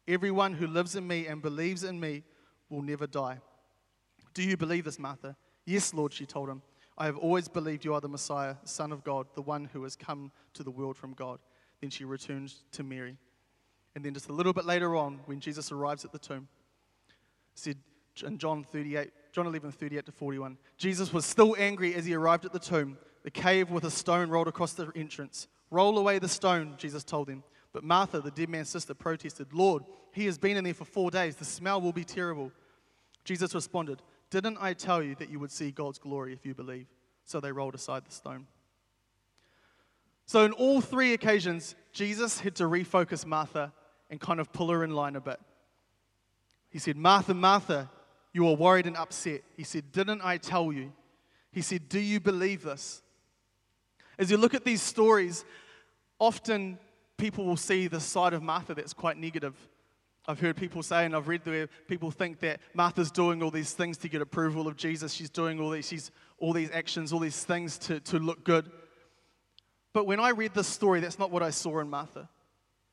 Everyone 0.09 0.55
who 0.55 0.67
lives 0.67 0.97
in 0.97 1.07
me 1.07 1.27
and 1.27 1.43
believes 1.43 1.85
in 1.85 2.01
me 2.01 2.23
will 2.71 2.83
never 2.83 3.07
die. 3.07 3.39
Do 4.37 4.43
you 4.43 4.59
believe 4.59 4.85
this, 4.85 4.99
Martha? 4.99 5.35
Yes, 5.65 5.95
Lord, 5.95 6.13
she 6.13 6.27
told 6.27 6.51
him. 6.51 6.61
I 6.99 7.07
have 7.07 7.17
always 7.17 7.49
believed 7.49 7.87
you 7.87 7.95
are 7.95 8.03
the 8.03 8.09
Messiah, 8.11 8.57
Son 8.65 8.93
of 8.93 9.03
God, 9.03 9.27
the 9.35 9.41
one 9.41 9.65
who 9.73 9.83
has 9.85 9.97
come 9.97 10.31
to 10.53 10.63
the 10.63 10.71
world 10.71 10.95
from 10.95 11.15
God. 11.15 11.39
Then 11.81 11.89
she 11.89 12.05
returned 12.05 12.53
to 12.73 12.83
Mary. 12.83 13.17
And 13.95 14.05
then 14.05 14.13
just 14.13 14.29
a 14.29 14.35
little 14.35 14.53
bit 14.53 14.67
later 14.67 14.95
on, 14.95 15.21
when 15.25 15.41
Jesus 15.41 15.73
arrives 15.73 16.05
at 16.05 16.13
the 16.13 16.19
tomb, 16.19 16.49
said 17.55 17.79
in 18.27 18.37
John 18.37 18.63
38, 18.63 19.11
John 19.33 19.47
11, 19.47 19.73
38 19.73 20.05
to 20.05 20.13
41. 20.13 20.59
Jesus 20.77 21.15
was 21.15 21.25
still 21.25 21.57
angry 21.59 21.95
as 21.95 22.05
he 22.05 22.13
arrived 22.13 22.45
at 22.45 22.53
the 22.53 22.59
tomb, 22.59 22.99
the 23.23 23.31
cave 23.31 23.71
with 23.71 23.85
a 23.85 23.91
stone 23.91 24.29
rolled 24.29 24.49
across 24.49 24.75
the 24.75 24.93
entrance. 24.95 25.49
Roll 25.71 25.97
away 25.97 26.19
the 26.19 26.29
stone, 26.29 26.75
Jesus 26.77 27.05
told 27.05 27.31
him. 27.31 27.43
But 27.73 27.85
Martha, 27.85 28.21
the 28.21 28.31
dead 28.31 28.51
man's 28.51 28.69
sister, 28.69 28.93
protested, 28.93 29.55
Lord, 29.55 29.85
he 30.13 30.27
has 30.27 30.37
been 30.37 30.59
in 30.59 30.65
there 30.65 30.75
for 30.75 30.85
four 30.85 31.11
days. 31.11 31.37
The 31.37 31.47
smell 31.47 31.81
will 31.81 31.95
be 31.95 32.05
terrible. 32.05 32.53
Jesus 33.25 33.55
responded, 33.55 34.03
Didn't 34.31 34.59
I 34.61 34.73
tell 34.73 35.03
you 35.03 35.15
that 35.17 35.31
you 35.31 35.39
would 35.39 35.53
see 35.53 35.71
God's 35.71 35.99
glory 35.99 36.33
if 36.33 36.45
you 36.45 36.55
believe? 36.55 36.87
So 37.25 37.41
they 37.41 37.53
rolled 37.53 37.75
aside 37.75 38.05
the 38.05 38.13
stone. 38.13 38.47
So, 40.27 40.45
in 40.45 40.53
all 40.53 40.81
three 40.81 41.13
occasions, 41.13 41.77
Jesus 41.93 42.41
had 42.41 42.57
to 42.57 42.65
refocus 42.65 43.25
Martha 43.25 43.73
and 44.11 44.21
kind 44.21 44.41
of 44.41 44.53
pull 44.53 44.71
her 44.71 44.83
in 44.83 44.91
line 44.91 45.15
a 45.15 45.21
bit. 45.21 45.39
He 46.69 46.81
said, 46.81 46.97
Martha, 46.97 47.33
Martha, 47.33 47.89
you 48.33 48.49
are 48.49 48.57
worried 48.57 48.87
and 48.87 48.97
upset. 48.97 49.43
He 49.57 49.63
said, 49.63 49.93
Didn't 49.93 50.21
I 50.23 50.37
tell 50.37 50.73
you? 50.73 50.93
He 51.53 51.63
said, 51.63 51.89
Do 51.89 52.01
you 52.01 52.19
believe 52.19 52.63
this? 52.63 53.03
As 54.19 54.31
you 54.31 54.37
look 54.37 54.55
at 54.55 54.65
these 54.65 54.83
stories, 54.83 55.45
often 56.19 56.79
people 57.17 57.45
will 57.45 57.57
see 57.57 57.87
the 57.87 58.01
side 58.01 58.33
of 58.33 58.43
Martha 58.43 58.75
that's 58.75 58.93
quite 58.93 59.17
negative. 59.17 59.55
I've 60.29 60.41
heard 60.41 60.57
people 60.57 60.83
say, 60.83 61.05
and 61.05 61.15
I've 61.15 61.29
read 61.29 61.47
where 61.47 61.69
people 61.87 62.11
think 62.11 62.41
that 62.41 62.61
Martha's 62.75 63.11
doing 63.11 63.43
all 63.43 63.51
these 63.51 63.73
things 63.73 63.97
to 63.99 64.09
get 64.09 64.21
approval 64.21 64.67
of 64.67 64.77
Jesus. 64.77 65.13
She's 65.13 65.31
doing 65.31 65.61
all 65.61 65.71
these, 65.71 65.87
she's, 65.87 66.11
all 66.39 66.53
these 66.53 66.71
actions, 66.73 67.13
all 67.13 67.21
these 67.21 67.45
things 67.45 67.79
to, 67.79 68.01
to 68.01 68.19
look 68.19 68.45
good. 68.45 68.71
But 69.93 70.07
when 70.07 70.19
I 70.19 70.31
read 70.31 70.53
this 70.53 70.67
story, 70.67 71.01
that's 71.01 71.19
not 71.19 71.31
what 71.31 71.43
I 71.43 71.51
saw 71.51 71.79
in 71.79 71.89
Martha. 71.89 72.29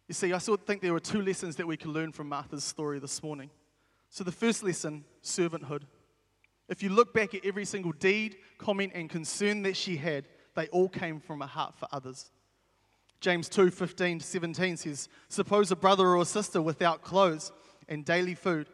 You 0.07 0.13
see, 0.13 0.31
I 0.31 0.37
sort 0.37 0.61
of 0.61 0.67
think 0.67 0.81
there 0.81 0.93
were 0.93 0.99
two 0.99 1.21
lessons 1.21 1.55
that 1.55 1.65
we 1.65 1.75
can 1.75 1.91
learn 1.91 2.11
from 2.11 2.29
Martha's 2.29 2.63
story 2.63 2.99
this 2.99 3.23
morning. 3.23 3.49
So, 4.09 4.23
the 4.23 4.31
first 4.31 4.63
lesson 4.63 5.03
servanthood. 5.23 5.83
If 6.69 6.83
you 6.83 6.89
look 6.89 7.13
back 7.13 7.33
at 7.33 7.45
every 7.45 7.65
single 7.65 7.91
deed, 7.93 8.37
comment, 8.57 8.93
and 8.95 9.09
concern 9.09 9.63
that 9.63 9.75
she 9.75 9.97
had, 9.97 10.25
they 10.55 10.67
all 10.67 10.87
came 10.87 11.19
from 11.19 11.41
a 11.41 11.47
heart 11.47 11.75
for 11.77 11.87
others. 11.91 12.31
James 13.23 13.47
2 13.47 13.71
15 13.71 14.19
to 14.19 14.25
17 14.25 14.75
says, 14.75 15.07
Suppose 15.29 15.71
a 15.71 15.77
brother 15.77 16.05
or 16.05 16.21
a 16.21 16.25
sister 16.25 16.61
without 16.61 17.03
clothes 17.03 17.53
and 17.87 18.03
daily 18.03 18.35
food. 18.35 18.67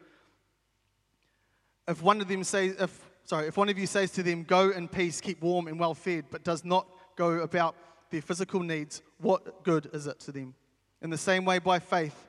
If 1.87 2.01
one 2.01 2.19
of 2.19 2.27
them 2.27 2.43
says, 2.43 2.75
if, 2.79 3.09
sorry, 3.25 3.47
if 3.47 3.57
one 3.57 3.69
of 3.69 3.77
you 3.77 3.85
says 3.85 4.09
to 4.13 4.23
them, 4.23 4.41
Go 4.41 4.71
in 4.71 4.87
peace, 4.87 5.21
keep 5.21 5.43
warm 5.43 5.67
and 5.67 5.79
well 5.79 5.93
fed, 5.93 6.25
but 6.31 6.43
does 6.43 6.65
not 6.65 6.87
go 7.15 7.41
about 7.41 7.75
their 8.09 8.23
physical 8.23 8.61
needs, 8.61 9.03
what 9.19 9.63
good 9.63 9.87
is 9.93 10.07
it 10.07 10.19
to 10.21 10.31
them? 10.31 10.55
In 11.03 11.11
the 11.11 11.17
same 11.17 11.45
way, 11.45 11.59
by 11.59 11.77
faith, 11.77 12.27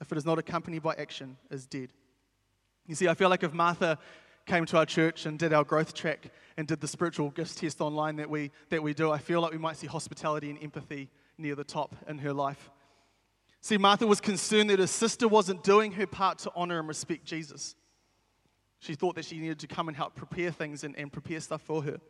if 0.00 0.10
it 0.10 0.16
is 0.16 0.24
not 0.24 0.38
accompanied 0.38 0.82
by 0.82 0.94
action, 0.94 1.36
is 1.50 1.66
dead. 1.66 1.90
You 2.86 2.94
see, 2.94 3.06
I 3.06 3.12
feel 3.12 3.28
like 3.28 3.42
if 3.42 3.52
Martha 3.52 3.98
came 4.46 4.64
to 4.64 4.78
our 4.78 4.86
church 4.86 5.26
and 5.26 5.38
did 5.38 5.52
our 5.52 5.64
growth 5.64 5.92
track 5.92 6.30
and 6.56 6.66
did 6.66 6.80
the 6.80 6.88
spiritual 6.88 7.28
gifts 7.28 7.54
test 7.54 7.82
online 7.82 8.16
that 8.16 8.30
we, 8.30 8.50
that 8.70 8.82
we 8.82 8.94
do, 8.94 9.10
I 9.10 9.18
feel 9.18 9.42
like 9.42 9.52
we 9.52 9.58
might 9.58 9.76
see 9.76 9.86
hospitality 9.86 10.48
and 10.48 10.58
empathy 10.62 11.10
near 11.40 11.54
the 11.54 11.64
top 11.64 11.96
in 12.06 12.18
her 12.18 12.32
life. 12.32 12.70
See, 13.60 13.76
Martha 13.76 14.06
was 14.06 14.20
concerned 14.20 14.70
that 14.70 14.78
her 14.78 14.86
sister 14.86 15.28
wasn't 15.28 15.62
doing 15.62 15.92
her 15.92 16.06
part 16.06 16.38
to 16.40 16.52
honor 16.54 16.78
and 16.78 16.88
respect 16.88 17.24
Jesus. 17.24 17.74
She 18.78 18.94
thought 18.94 19.14
that 19.16 19.26
she 19.26 19.38
needed 19.38 19.58
to 19.60 19.66
come 19.66 19.88
and 19.88 19.96
help 19.96 20.14
prepare 20.14 20.50
things 20.50 20.84
and, 20.84 20.96
and 20.96 21.12
prepare 21.12 21.40
stuff 21.40 21.60
for 21.62 21.82
her. 21.82 22.00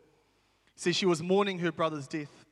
See, 0.76 0.92
she 0.92 1.06
was 1.06 1.22
mourning 1.22 1.58
her 1.58 1.72
brother's 1.72 2.06
death. 2.06 2.46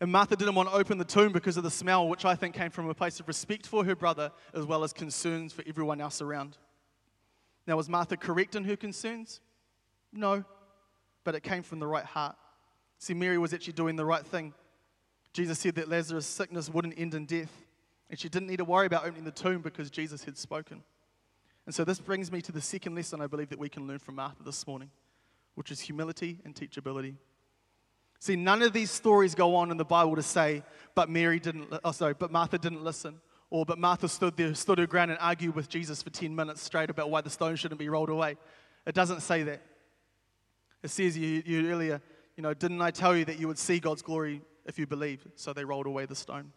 And 0.00 0.12
Martha 0.12 0.36
didn't 0.36 0.54
want 0.54 0.68
to 0.68 0.74
open 0.74 0.98
the 0.98 1.04
tomb 1.04 1.32
because 1.32 1.56
of 1.56 1.62
the 1.62 1.70
smell, 1.70 2.08
which 2.08 2.24
I 2.24 2.34
think 2.34 2.54
came 2.54 2.70
from 2.70 2.90
a 2.90 2.94
place 2.94 3.20
of 3.20 3.28
respect 3.28 3.66
for 3.66 3.84
her 3.84 3.96
brother 3.96 4.32
as 4.52 4.66
well 4.66 4.84
as 4.84 4.92
concerns 4.92 5.52
for 5.52 5.62
everyone 5.66 6.00
else 6.00 6.20
around. 6.20 6.58
Now, 7.66 7.76
was 7.76 7.88
Martha 7.88 8.16
correct 8.16 8.56
in 8.56 8.64
her 8.64 8.76
concerns? 8.76 9.40
No, 10.12 10.44
but 11.24 11.34
it 11.34 11.42
came 11.42 11.62
from 11.62 11.78
the 11.78 11.86
right 11.86 12.04
heart. 12.04 12.36
See, 12.98 13.14
Mary 13.14 13.38
was 13.38 13.54
actually 13.54 13.72
doing 13.74 13.96
the 13.96 14.04
right 14.04 14.26
thing. 14.26 14.52
Jesus 15.32 15.58
said 15.58 15.74
that 15.76 15.88
Lazarus' 15.88 16.26
sickness 16.26 16.68
wouldn't 16.68 16.98
end 16.98 17.14
in 17.14 17.24
death, 17.24 17.52
and 18.10 18.18
she 18.18 18.28
didn't 18.28 18.48
need 18.48 18.58
to 18.58 18.64
worry 18.64 18.86
about 18.86 19.04
opening 19.04 19.24
the 19.24 19.30
tomb 19.30 19.62
because 19.62 19.90
Jesus 19.90 20.24
had 20.24 20.36
spoken. 20.36 20.82
And 21.64 21.74
so, 21.74 21.84
this 21.84 22.00
brings 22.00 22.30
me 22.30 22.42
to 22.42 22.52
the 22.52 22.60
second 22.60 22.94
lesson 22.94 23.20
I 23.20 23.26
believe 23.26 23.48
that 23.50 23.58
we 23.58 23.68
can 23.68 23.86
learn 23.86 23.98
from 23.98 24.16
Martha 24.16 24.42
this 24.42 24.66
morning, 24.66 24.90
which 25.54 25.70
is 25.70 25.80
humility 25.80 26.38
and 26.44 26.54
teachability. 26.54 27.14
See, 28.18 28.36
none 28.36 28.62
of 28.62 28.72
these 28.72 28.90
stories 28.90 29.34
go 29.34 29.56
on 29.56 29.70
in 29.70 29.76
the 29.78 29.84
Bible 29.84 30.16
to 30.16 30.22
say, 30.22 30.62
but 30.94 31.08
Mary 31.08 31.40
didn't, 31.40 31.72
oh, 31.82 31.92
sorry, 31.92 32.14
but 32.14 32.30
Martha 32.30 32.58
didn't 32.58 32.84
listen, 32.84 33.20
or, 33.50 33.64
but 33.64 33.78
Martha 33.78 34.08
stood 34.08 34.36
there, 34.36 34.54
stood 34.54 34.78
her 34.78 34.86
ground 34.86 35.10
and 35.10 35.18
argued 35.20 35.54
with 35.54 35.68
Jesus 35.68 36.02
for 36.02 36.10
10 36.10 36.34
minutes 36.34 36.62
straight 36.62 36.90
about 36.90 37.10
why 37.10 37.20
the 37.20 37.30
stone 37.30 37.56
shouldn't 37.56 37.80
be 37.80 37.88
rolled 37.88 38.10
away. 38.10 38.36
It 38.86 38.94
doesn't 38.94 39.22
say 39.22 39.42
that. 39.44 39.62
It 40.82 40.90
says 40.90 41.16
you, 41.18 41.42
you 41.44 41.70
earlier, 41.70 42.00
you 42.36 42.42
know, 42.42 42.54
didn't 42.54 42.80
I 42.80 42.90
tell 42.90 43.16
you 43.16 43.24
that 43.24 43.40
you 43.40 43.48
would 43.48 43.58
see 43.58 43.80
God's 43.80 44.02
glory 44.02 44.42
if 44.66 44.78
you 44.78 44.86
believe. 44.86 45.26
So 45.34 45.52
they 45.52 45.64
rolled 45.64 45.86
away 45.86 46.06
the 46.06 46.14
stone. 46.14 46.52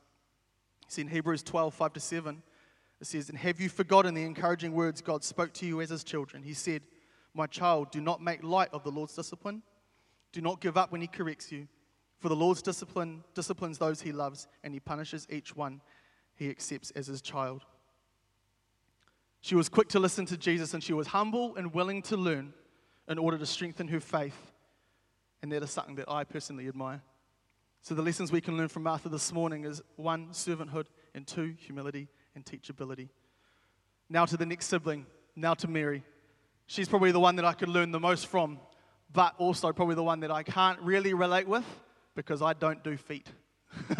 See 0.87 1.01
in 1.01 1.07
Hebrews 1.07 1.43
12, 1.43 1.73
5 1.73 1.93
to 1.93 1.99
7, 1.99 2.43
it 3.01 3.07
says, 3.07 3.29
And 3.29 3.37
have 3.37 3.59
you 3.59 3.69
forgotten 3.69 4.13
the 4.13 4.23
encouraging 4.23 4.73
words 4.73 5.01
God 5.01 5.23
spoke 5.23 5.53
to 5.55 5.65
you 5.65 5.81
as 5.81 5.89
his 5.89 6.03
children? 6.03 6.43
He 6.43 6.53
said, 6.53 6.81
My 7.33 7.47
child, 7.47 7.91
do 7.91 8.01
not 8.01 8.21
make 8.21 8.43
light 8.43 8.69
of 8.71 8.83
the 8.83 8.91
Lord's 8.91 9.15
discipline. 9.15 9.63
Do 10.31 10.41
not 10.41 10.61
give 10.61 10.77
up 10.77 10.91
when 10.91 11.01
he 11.01 11.07
corrects 11.07 11.51
you. 11.51 11.67
For 12.19 12.29
the 12.29 12.35
Lord's 12.35 12.61
discipline 12.61 13.23
disciplines 13.33 13.77
those 13.77 14.01
he 14.01 14.11
loves, 14.11 14.47
and 14.63 14.73
he 14.73 14.79
punishes 14.79 15.27
each 15.29 15.55
one 15.55 15.81
he 16.35 16.49
accepts 16.49 16.91
as 16.91 17.07
his 17.07 17.21
child. 17.21 17.63
She 19.41 19.55
was 19.55 19.69
quick 19.69 19.89
to 19.89 19.99
listen 19.99 20.25
to 20.27 20.37
Jesus, 20.37 20.73
and 20.73 20.83
she 20.83 20.93
was 20.93 21.07
humble 21.07 21.55
and 21.55 21.73
willing 21.73 22.01
to 22.03 22.17
learn 22.17 22.53
in 23.07 23.17
order 23.17 23.37
to 23.37 23.45
strengthen 23.45 23.87
her 23.89 23.99
faith. 23.99 24.51
And 25.41 25.51
that 25.51 25.63
is 25.63 25.71
something 25.71 25.95
that 25.95 26.09
I 26.09 26.23
personally 26.23 26.67
admire. 26.67 27.01
So, 27.87 27.93
the 27.93 28.01
lessons 28.01 28.31
we 28.31 28.41
can 28.41 28.57
learn 28.57 28.67
from 28.67 28.81
Martha 28.81 29.09
this 29.09 29.31
morning 29.31 29.63
is 29.63 29.79
one, 29.95 30.29
servanthood, 30.29 30.87
and 31.13 31.27
two, 31.27 31.53
humility 31.55 32.07
and 32.33 32.43
teachability. 32.43 33.09
Now 34.09 34.25
to 34.25 34.35
the 34.35 34.45
next 34.47 34.65
sibling, 34.65 35.05
now 35.35 35.53
to 35.53 35.67
Mary. 35.67 36.03
She's 36.65 36.89
probably 36.89 37.11
the 37.11 37.19
one 37.19 37.35
that 37.35 37.45
I 37.45 37.53
could 37.53 37.69
learn 37.69 37.91
the 37.91 37.99
most 37.99 38.25
from, 38.25 38.59
but 39.13 39.35
also 39.37 39.71
probably 39.71 39.93
the 39.93 40.01
one 40.01 40.21
that 40.21 40.31
I 40.31 40.41
can't 40.41 40.79
really 40.79 41.13
relate 41.13 41.47
with 41.47 41.63
because 42.15 42.41
I 42.41 42.53
don't 42.53 42.83
do 42.83 42.97
feet. 42.97 43.31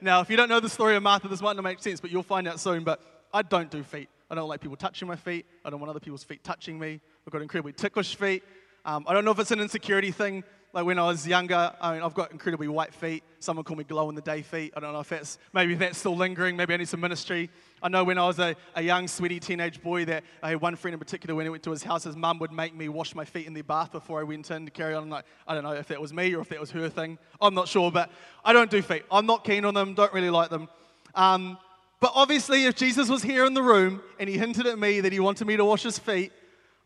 now, 0.00 0.22
if 0.22 0.30
you 0.30 0.38
don't 0.38 0.48
know 0.48 0.60
the 0.60 0.70
story 0.70 0.96
of 0.96 1.02
Martha, 1.02 1.28
this 1.28 1.42
might 1.42 1.56
not 1.56 1.64
make 1.64 1.80
sense, 1.80 2.00
but 2.00 2.10
you'll 2.10 2.22
find 2.22 2.48
out 2.48 2.60
soon. 2.60 2.82
But 2.82 3.02
I 3.30 3.42
don't 3.42 3.70
do 3.70 3.82
feet. 3.82 4.08
I 4.30 4.34
don't 4.34 4.48
like 4.48 4.62
people 4.62 4.78
touching 4.78 5.06
my 5.06 5.16
feet. 5.16 5.44
I 5.66 5.68
don't 5.68 5.80
want 5.80 5.90
other 5.90 6.00
people's 6.00 6.24
feet 6.24 6.42
touching 6.42 6.78
me. 6.78 7.02
I've 7.26 7.30
got 7.30 7.42
incredibly 7.42 7.74
ticklish 7.74 8.16
feet. 8.16 8.42
Um, 8.86 9.04
I 9.06 9.12
don't 9.12 9.26
know 9.26 9.32
if 9.32 9.38
it's 9.38 9.50
an 9.50 9.60
insecurity 9.60 10.12
thing. 10.12 10.44
Like 10.76 10.84
when 10.84 10.98
I 10.98 11.06
was 11.06 11.26
younger, 11.26 11.72
I 11.80 11.94
mean, 11.94 12.02
I've 12.02 12.12
got 12.12 12.32
incredibly 12.32 12.68
white 12.68 12.92
feet. 12.92 13.24
Someone 13.38 13.64
called 13.64 13.78
me 13.78 13.84
glow 13.84 14.10
in 14.10 14.14
the 14.14 14.20
day 14.20 14.42
feet. 14.42 14.74
I 14.76 14.80
don't 14.80 14.92
know 14.92 15.00
if 15.00 15.08
that's 15.08 15.38
maybe 15.54 15.74
that's 15.74 15.96
still 15.96 16.14
lingering. 16.14 16.54
Maybe 16.54 16.74
I 16.74 16.76
need 16.76 16.86
some 16.86 17.00
ministry. 17.00 17.48
I 17.82 17.88
know 17.88 18.04
when 18.04 18.18
I 18.18 18.26
was 18.26 18.38
a, 18.38 18.54
a 18.74 18.82
young, 18.82 19.08
sweaty 19.08 19.40
teenage 19.40 19.82
boy 19.82 20.04
that 20.04 20.22
I 20.42 20.50
had 20.50 20.60
one 20.60 20.76
friend 20.76 20.92
in 20.92 20.98
particular 20.98 21.34
when 21.34 21.46
I 21.46 21.48
went 21.48 21.62
to 21.62 21.70
his 21.70 21.82
house, 21.82 22.04
his 22.04 22.14
mum 22.14 22.38
would 22.40 22.52
make 22.52 22.74
me 22.74 22.90
wash 22.90 23.14
my 23.14 23.24
feet 23.24 23.46
in 23.46 23.54
the 23.54 23.62
bath 23.62 23.90
before 23.90 24.20
I 24.20 24.24
went 24.24 24.50
in 24.50 24.66
to 24.66 24.70
carry 24.70 24.92
on. 24.92 25.08
Like, 25.08 25.24
I 25.48 25.54
don't 25.54 25.64
know 25.64 25.72
if 25.72 25.88
that 25.88 25.98
was 25.98 26.12
me 26.12 26.34
or 26.34 26.42
if 26.42 26.50
that 26.50 26.60
was 26.60 26.72
her 26.72 26.90
thing. 26.90 27.16
I'm 27.40 27.54
not 27.54 27.68
sure, 27.68 27.90
but 27.90 28.10
I 28.44 28.52
don't 28.52 28.70
do 28.70 28.82
feet. 28.82 29.04
I'm 29.10 29.24
not 29.24 29.44
keen 29.44 29.64
on 29.64 29.72
them. 29.72 29.94
Don't 29.94 30.12
really 30.12 30.28
like 30.28 30.50
them. 30.50 30.68
Um, 31.14 31.56
but 32.00 32.12
obviously, 32.14 32.66
if 32.66 32.76
Jesus 32.76 33.08
was 33.08 33.22
here 33.22 33.46
in 33.46 33.54
the 33.54 33.62
room 33.62 34.02
and 34.18 34.28
he 34.28 34.36
hinted 34.36 34.66
at 34.66 34.78
me 34.78 35.00
that 35.00 35.10
he 35.10 35.20
wanted 35.20 35.46
me 35.46 35.56
to 35.56 35.64
wash 35.64 35.84
his 35.84 35.98
feet, 35.98 36.32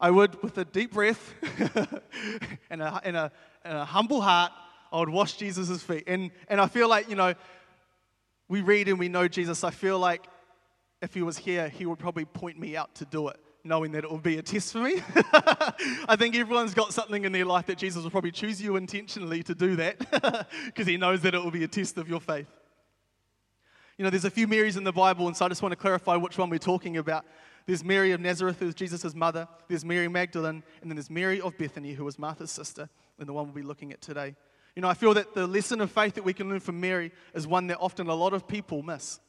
I 0.00 0.10
would, 0.10 0.42
with 0.42 0.56
a 0.56 0.64
deep 0.64 0.92
breath 0.92 1.34
and, 2.70 2.80
a, 2.80 3.00
and, 3.04 3.16
a, 3.16 3.32
a 3.64 3.84
humble 3.84 4.20
heart, 4.20 4.52
I 4.92 4.98
would 4.98 5.08
wash 5.08 5.34
Jesus' 5.34 5.82
feet. 5.82 6.04
And, 6.06 6.30
and 6.48 6.60
I 6.60 6.66
feel 6.66 6.88
like, 6.88 7.08
you 7.08 7.16
know, 7.16 7.34
we 8.48 8.60
read 8.60 8.88
and 8.88 8.98
we 8.98 9.08
know 9.08 9.28
Jesus. 9.28 9.62
I 9.62 9.70
feel 9.70 9.98
like 9.98 10.26
if 11.00 11.14
he 11.14 11.22
was 11.22 11.38
here, 11.38 11.68
he 11.68 11.86
would 11.86 11.98
probably 11.98 12.24
point 12.24 12.58
me 12.58 12.76
out 12.76 12.94
to 12.96 13.04
do 13.04 13.28
it, 13.28 13.36
knowing 13.64 13.92
that 13.92 14.04
it 14.04 14.10
would 14.10 14.22
be 14.22 14.38
a 14.38 14.42
test 14.42 14.72
for 14.72 14.78
me. 14.78 15.02
I 16.08 16.16
think 16.18 16.34
everyone's 16.34 16.74
got 16.74 16.92
something 16.92 17.24
in 17.24 17.32
their 17.32 17.44
life 17.44 17.66
that 17.66 17.78
Jesus 17.78 18.02
will 18.02 18.10
probably 18.10 18.32
choose 18.32 18.60
you 18.60 18.76
intentionally 18.76 19.42
to 19.44 19.54
do 19.54 19.76
that 19.76 20.48
because 20.66 20.86
he 20.86 20.96
knows 20.96 21.20
that 21.22 21.34
it 21.34 21.42
will 21.42 21.50
be 21.50 21.64
a 21.64 21.68
test 21.68 21.96
of 21.96 22.08
your 22.08 22.20
faith. 22.20 22.48
You 23.96 24.04
know, 24.04 24.10
there's 24.10 24.24
a 24.24 24.30
few 24.30 24.48
Marys 24.48 24.76
in 24.76 24.84
the 24.84 24.92
Bible, 24.92 25.26
and 25.26 25.36
so 25.36 25.44
I 25.44 25.48
just 25.48 25.62
want 25.62 25.72
to 25.72 25.76
clarify 25.76 26.16
which 26.16 26.38
one 26.38 26.50
we're 26.50 26.58
talking 26.58 26.96
about. 26.96 27.24
There's 27.66 27.84
Mary 27.84 28.12
of 28.12 28.20
Nazareth, 28.20 28.58
who's 28.58 28.74
Jesus' 28.74 29.14
mother. 29.14 29.46
There's 29.68 29.84
Mary 29.84 30.08
Magdalene. 30.08 30.62
And 30.80 30.90
then 30.90 30.96
there's 30.96 31.10
Mary 31.10 31.40
of 31.40 31.56
Bethany, 31.56 31.92
who 31.92 32.04
was 32.04 32.18
Martha's 32.18 32.50
sister, 32.50 32.88
and 33.20 33.28
the 33.28 33.32
one 33.32 33.44
we'll 33.44 33.54
be 33.54 33.62
looking 33.62 33.92
at 33.92 34.00
today. 34.00 34.34
You 34.74 34.82
know, 34.82 34.88
I 34.88 34.94
feel 34.94 35.14
that 35.14 35.34
the 35.34 35.46
lesson 35.46 35.80
of 35.80 35.90
faith 35.90 36.14
that 36.14 36.24
we 36.24 36.32
can 36.32 36.48
learn 36.48 36.60
from 36.60 36.80
Mary 36.80 37.12
is 37.34 37.46
one 37.46 37.66
that 37.68 37.78
often 37.80 38.08
a 38.08 38.14
lot 38.14 38.32
of 38.32 38.48
people 38.48 38.82
miss. 38.82 39.20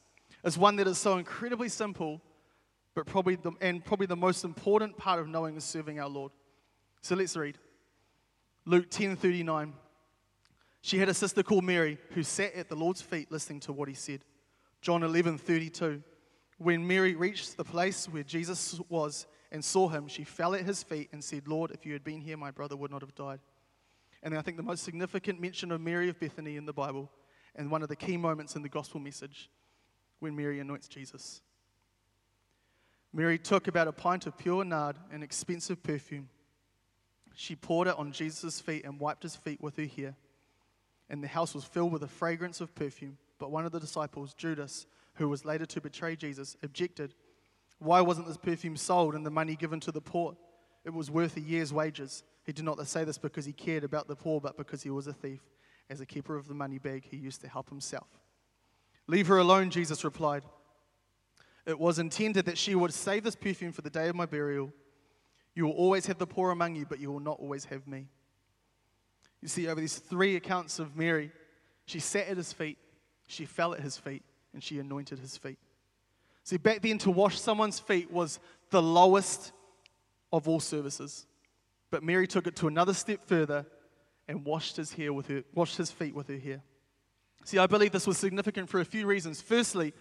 It's 0.43 0.57
one 0.57 0.75
that 0.77 0.87
is 0.87 0.97
so 0.97 1.17
incredibly 1.17 1.69
simple, 1.69 2.21
but 2.95 3.05
probably 3.05 3.35
the, 3.35 3.51
and 3.61 3.83
probably 3.83 4.07
the 4.07 4.15
most 4.15 4.43
important 4.43 4.97
part 4.97 5.19
of 5.19 5.27
knowing 5.27 5.55
is 5.55 5.63
serving 5.63 5.99
our 5.99 6.09
Lord. 6.09 6.31
So 7.01 7.15
let's 7.15 7.35
read. 7.35 7.57
Luke 8.65 8.89
10:39. 8.89 9.73
She 10.83 10.97
had 10.97 11.09
a 11.09 11.13
sister 11.13 11.43
called 11.43 11.63
Mary 11.63 11.99
who 12.11 12.23
sat 12.23 12.55
at 12.55 12.69
the 12.69 12.75
Lord's 12.75 13.01
feet 13.01 13.31
listening 13.31 13.59
to 13.61 13.73
what 13.73 13.87
he 13.87 13.93
said. 13.93 14.23
John 14.81 15.01
11:32. 15.01 16.03
When 16.57 16.87
Mary 16.87 17.15
reached 17.15 17.57
the 17.57 17.63
place 17.63 18.07
where 18.07 18.23
Jesus 18.23 18.79
was 18.87 19.25
and 19.51 19.65
saw 19.65 19.89
him, 19.89 20.07
she 20.07 20.23
fell 20.23 20.53
at 20.53 20.61
his 20.61 20.83
feet 20.83 21.09
and 21.11 21.23
said, 21.23 21.47
Lord, 21.47 21.71
if 21.71 21.87
you 21.87 21.93
had 21.93 22.03
been 22.03 22.21
here, 22.21 22.37
my 22.37 22.51
brother 22.51 22.75
would 22.75 22.91
not 22.91 23.01
have 23.01 23.15
died. 23.15 23.39
And 24.23 24.37
I 24.37 24.41
think 24.41 24.57
the 24.57 24.63
most 24.63 24.83
significant 24.83 25.41
mention 25.41 25.71
of 25.71 25.81
Mary 25.81 26.09
of 26.09 26.19
Bethany 26.19 26.55
in 26.55 26.65
the 26.65 26.73
Bible, 26.73 27.09
and 27.55 27.71
one 27.71 27.81
of 27.81 27.89
the 27.89 27.95
key 27.95 28.17
moments 28.17 28.55
in 28.55 28.61
the 28.61 28.69
gospel 28.69 28.99
message, 28.99 29.49
when 30.19 30.35
Mary 30.35 30.59
anoints 30.59 30.87
Jesus. 30.87 31.41
Mary 33.13 33.37
took 33.37 33.67
about 33.67 33.87
a 33.87 33.91
pint 33.91 34.27
of 34.27 34.37
pure 34.37 34.63
nard, 34.63 34.95
an 35.11 35.23
expensive 35.23 35.83
perfume. 35.83 36.29
She 37.33 37.55
poured 37.55 37.87
it 37.87 37.97
on 37.97 38.11
Jesus' 38.11 38.61
feet 38.61 38.85
and 38.85 38.99
wiped 38.99 39.23
his 39.23 39.35
feet 39.35 39.61
with 39.61 39.75
her 39.77 39.85
hair. 39.85 40.15
And 41.09 41.23
the 41.23 41.27
house 41.27 41.53
was 41.53 41.65
filled 41.65 41.91
with 41.91 42.01
the 42.01 42.07
fragrance 42.07 42.61
of 42.61 42.73
perfume. 42.75 43.17
But 43.37 43.51
one 43.51 43.65
of 43.65 43.71
the 43.71 43.79
disciples, 43.79 44.33
Judas, 44.33 44.85
who 45.15 45.27
was 45.27 45.43
later 45.43 45.65
to 45.65 45.81
betray 45.81 46.15
Jesus, 46.15 46.55
objected. 46.63 47.13
Why 47.79 47.99
wasn't 48.01 48.27
this 48.27 48.37
perfume 48.37 48.77
sold 48.77 49.15
and 49.15 49.25
the 49.25 49.31
money 49.31 49.55
given 49.55 49.79
to 49.81 49.91
the 49.91 50.01
poor? 50.01 50.37
It 50.85 50.93
was 50.93 51.11
worth 51.11 51.35
a 51.35 51.41
year's 51.41 51.73
wages. 51.73 52.23
He 52.51 52.53
did 52.53 52.65
not 52.65 52.85
say 52.85 53.05
this 53.05 53.17
because 53.17 53.45
he 53.45 53.53
cared 53.53 53.85
about 53.85 54.09
the 54.09 54.15
poor, 54.17 54.41
but 54.41 54.57
because 54.57 54.83
he 54.83 54.89
was 54.89 55.07
a 55.07 55.13
thief. 55.13 55.39
As 55.89 56.01
a 56.01 56.05
keeper 56.05 56.35
of 56.35 56.49
the 56.49 56.53
money 56.53 56.79
bag, 56.79 57.05
he 57.09 57.15
used 57.15 57.39
to 57.39 57.47
help 57.47 57.69
himself. 57.69 58.09
Leave 59.07 59.27
her 59.27 59.37
alone, 59.37 59.69
Jesus 59.69 60.03
replied. 60.03 60.43
It 61.65 61.79
was 61.79 61.97
intended 61.97 62.43
that 62.47 62.57
she 62.57 62.75
would 62.75 62.93
save 62.93 63.23
this 63.23 63.37
perfume 63.37 63.71
for 63.71 63.83
the 63.83 63.89
day 63.89 64.09
of 64.09 64.17
my 64.17 64.25
burial. 64.25 64.73
You 65.55 65.63
will 65.63 65.71
always 65.71 66.05
have 66.07 66.17
the 66.17 66.27
poor 66.27 66.51
among 66.51 66.75
you, 66.75 66.85
but 66.85 66.99
you 66.99 67.09
will 67.09 67.21
not 67.21 67.39
always 67.39 67.63
have 67.63 67.87
me. 67.87 68.09
You 69.41 69.47
see, 69.47 69.69
over 69.69 69.79
these 69.79 69.95
three 69.95 70.35
accounts 70.35 70.77
of 70.77 70.97
Mary, 70.97 71.31
she 71.85 72.01
sat 72.01 72.27
at 72.27 72.35
his 72.35 72.51
feet, 72.51 72.77
she 73.27 73.45
fell 73.45 73.73
at 73.73 73.79
his 73.79 73.95
feet, 73.95 74.23
and 74.51 74.61
she 74.61 74.77
anointed 74.77 75.19
his 75.19 75.37
feet. 75.37 75.57
See, 76.43 76.57
back 76.57 76.81
then, 76.81 76.97
to 76.97 77.11
wash 77.11 77.39
someone's 77.39 77.79
feet 77.79 78.11
was 78.11 78.41
the 78.71 78.81
lowest 78.81 79.53
of 80.33 80.49
all 80.49 80.59
services. 80.59 81.27
But 81.91 82.03
Mary 82.03 82.25
took 82.25 82.47
it 82.47 82.55
to 82.57 82.67
another 82.67 82.93
step 82.93 83.21
further 83.27 83.65
and 84.27 84.45
washed 84.45 84.77
his 84.77 84.93
hair 84.93 85.11
with 85.11 85.27
her, 85.27 85.43
washed 85.53 85.77
his 85.77 85.91
feet 85.91 86.15
with 86.15 86.29
her 86.29 86.37
hair. 86.37 86.63
See, 87.43 87.57
I 87.57 87.67
believe 87.67 87.91
this 87.91 88.07
was 88.07 88.17
significant 88.17 88.69
for 88.69 88.79
a 88.79 88.85
few 88.85 89.05
reasons. 89.05 89.41
Firstly, 89.41 89.93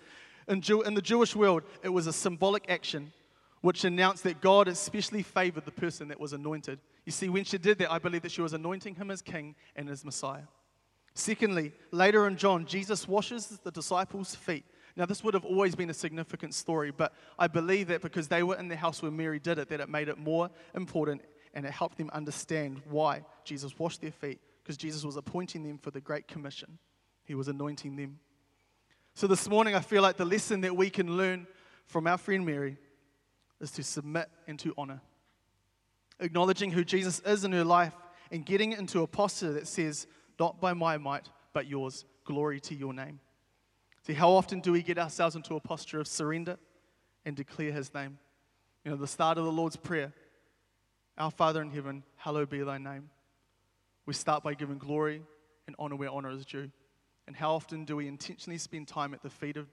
in, 0.47 0.61
Jew, 0.61 0.82
in 0.82 0.94
the 0.94 1.02
Jewish 1.02 1.35
world, 1.35 1.64
it 1.82 1.88
was 1.88 2.06
a 2.06 2.12
symbolic 2.12 2.70
action 2.70 3.12
which 3.62 3.85
announced 3.85 4.23
that 4.25 4.40
God 4.40 4.68
especially 4.68 5.23
favored 5.23 5.64
the 5.64 5.70
person 5.70 6.09
that 6.09 6.20
was 6.20 6.32
anointed. 6.32 6.78
You 7.04 7.12
see, 7.12 7.28
when 7.28 7.44
she 7.44 7.59
did 7.59 7.78
that, 7.78 7.92
I 7.92 7.99
believe 7.99 8.23
that 8.23 8.32
she 8.32 8.40
was 8.40 8.52
anointing 8.52 8.94
him 8.94 9.11
as 9.11 9.20
king 9.20 9.54
and 9.75 9.88
as 9.88 10.04
Messiah. 10.04 10.44
Secondly, 11.14 11.73
later 11.90 12.26
in 12.26 12.37
John, 12.37 12.66
Jesus 12.66 13.09
washes 13.09 13.59
the 13.62 13.70
disciples' 13.70 14.35
feet. 14.35 14.64
Now, 14.97 15.06
this 15.06 15.23
would 15.25 15.35
have 15.35 15.44
always 15.44 15.75
been 15.75 15.90
a 15.90 15.94
significant 15.94 16.54
story, 16.54 16.90
but 16.90 17.12
I 17.38 17.49
believe 17.49 17.88
that 17.88 18.00
because 18.00 18.28
they 18.28 18.42
were 18.42 18.56
in 18.56 18.68
the 18.68 18.76
house 18.76 19.02
where 19.02 19.11
Mary 19.11 19.38
did 19.38 19.59
it, 19.59 19.68
that 19.68 19.80
it 19.80 19.88
made 19.88 20.09
it 20.09 20.18
more 20.18 20.50
important 20.75 21.23
and 21.54 21.66
it 21.66 21.73
helped 21.73 21.99
them 21.99 22.11
understand 22.12 22.80
why 22.88 23.25
Jesus 23.45 23.78
washed 23.78 24.00
their 24.00 24.12
feet, 24.12 24.40
because 24.62 24.76
Jesus 24.76 25.04
was 25.04 25.16
appointing 25.16 25.62
them 25.62 25.78
for 25.78 25.90
the 25.90 26.00
Great 26.00 26.28
Commission. 26.28 26.78
He 27.25 27.35
was 27.35 27.49
anointing 27.49 27.97
them. 27.97 28.19
So, 29.14 29.26
this 29.26 29.49
morning, 29.49 29.75
I 29.75 29.80
feel 29.80 30.02
like 30.02 30.16
the 30.16 30.25
lesson 30.25 30.61
that 30.62 30.76
we 30.76 30.88
can 30.90 31.16
learn 31.16 31.47
from 31.87 32.07
our 32.07 32.19
friend 32.19 32.47
Mary 32.47 32.76
is 33.61 33.71
to 33.73 33.83
submit 33.83 34.28
and 34.47 34.59
to 34.61 34.73
honor. 34.78 35.00
Acknowledging 36.21 36.71
who 36.71 36.85
Jesus 36.85 37.21
is 37.21 37.45
in 37.45 37.52
her 37.52 37.64
life 37.64 37.95
and 38.30 38.47
getting 38.47 38.73
into 38.73 39.02
a 39.02 39.07
posture 39.07 39.52
that 39.52 39.66
says, 39.66 40.07
not 40.38 40.61
by 40.61 40.73
my 40.73 40.97
might, 40.99 41.28
but 41.52 41.66
yours. 41.66 42.04
Glory 42.25 42.61
to 42.61 42.75
your 42.75 42.95
name. 42.95 43.21
See, 44.07 44.12
how 44.14 44.30
often 44.30 44.61
do 44.61 44.73
we 44.73 44.83
get 44.83 44.99
ourselves 44.99 45.37
into 45.37 45.57
a 45.57 45.61
posture 45.61 46.00
of 46.00 46.07
surrender 46.07 46.57
and 47.25 47.37
declare 47.37 47.73
his 47.73 47.92
name? 47.92 48.19
You 48.85 48.92
know, 48.92 48.97
the 48.97 49.07
start 49.07 49.37
of 49.37 49.45
the 49.45 49.52
Lord's 49.52 49.76
Prayer 49.76 50.12
Our 51.21 51.31
Father 51.31 51.61
in 51.61 51.71
heaven, 51.71 52.03
hallowed 52.17 52.49
be 52.49 52.62
thy 52.62 52.79
name. 52.79 53.11
We 54.07 54.15
start 54.15 54.43
by 54.43 54.55
giving 54.55 54.79
glory 54.79 55.21
and 55.67 55.77
honor 55.79 55.95
where 55.95 56.09
honor 56.09 56.31
is 56.31 56.47
due. 56.47 56.71
And 57.27 57.37
how 57.37 57.53
often 57.53 57.85
do 57.85 57.95
we 57.95 58.09
intentionally 58.09 58.57
spend 58.57 58.89
time 58.89 59.12
at 59.12 59.23
the 59.23 59.29
feet 59.29 59.59
of, 59.59 59.67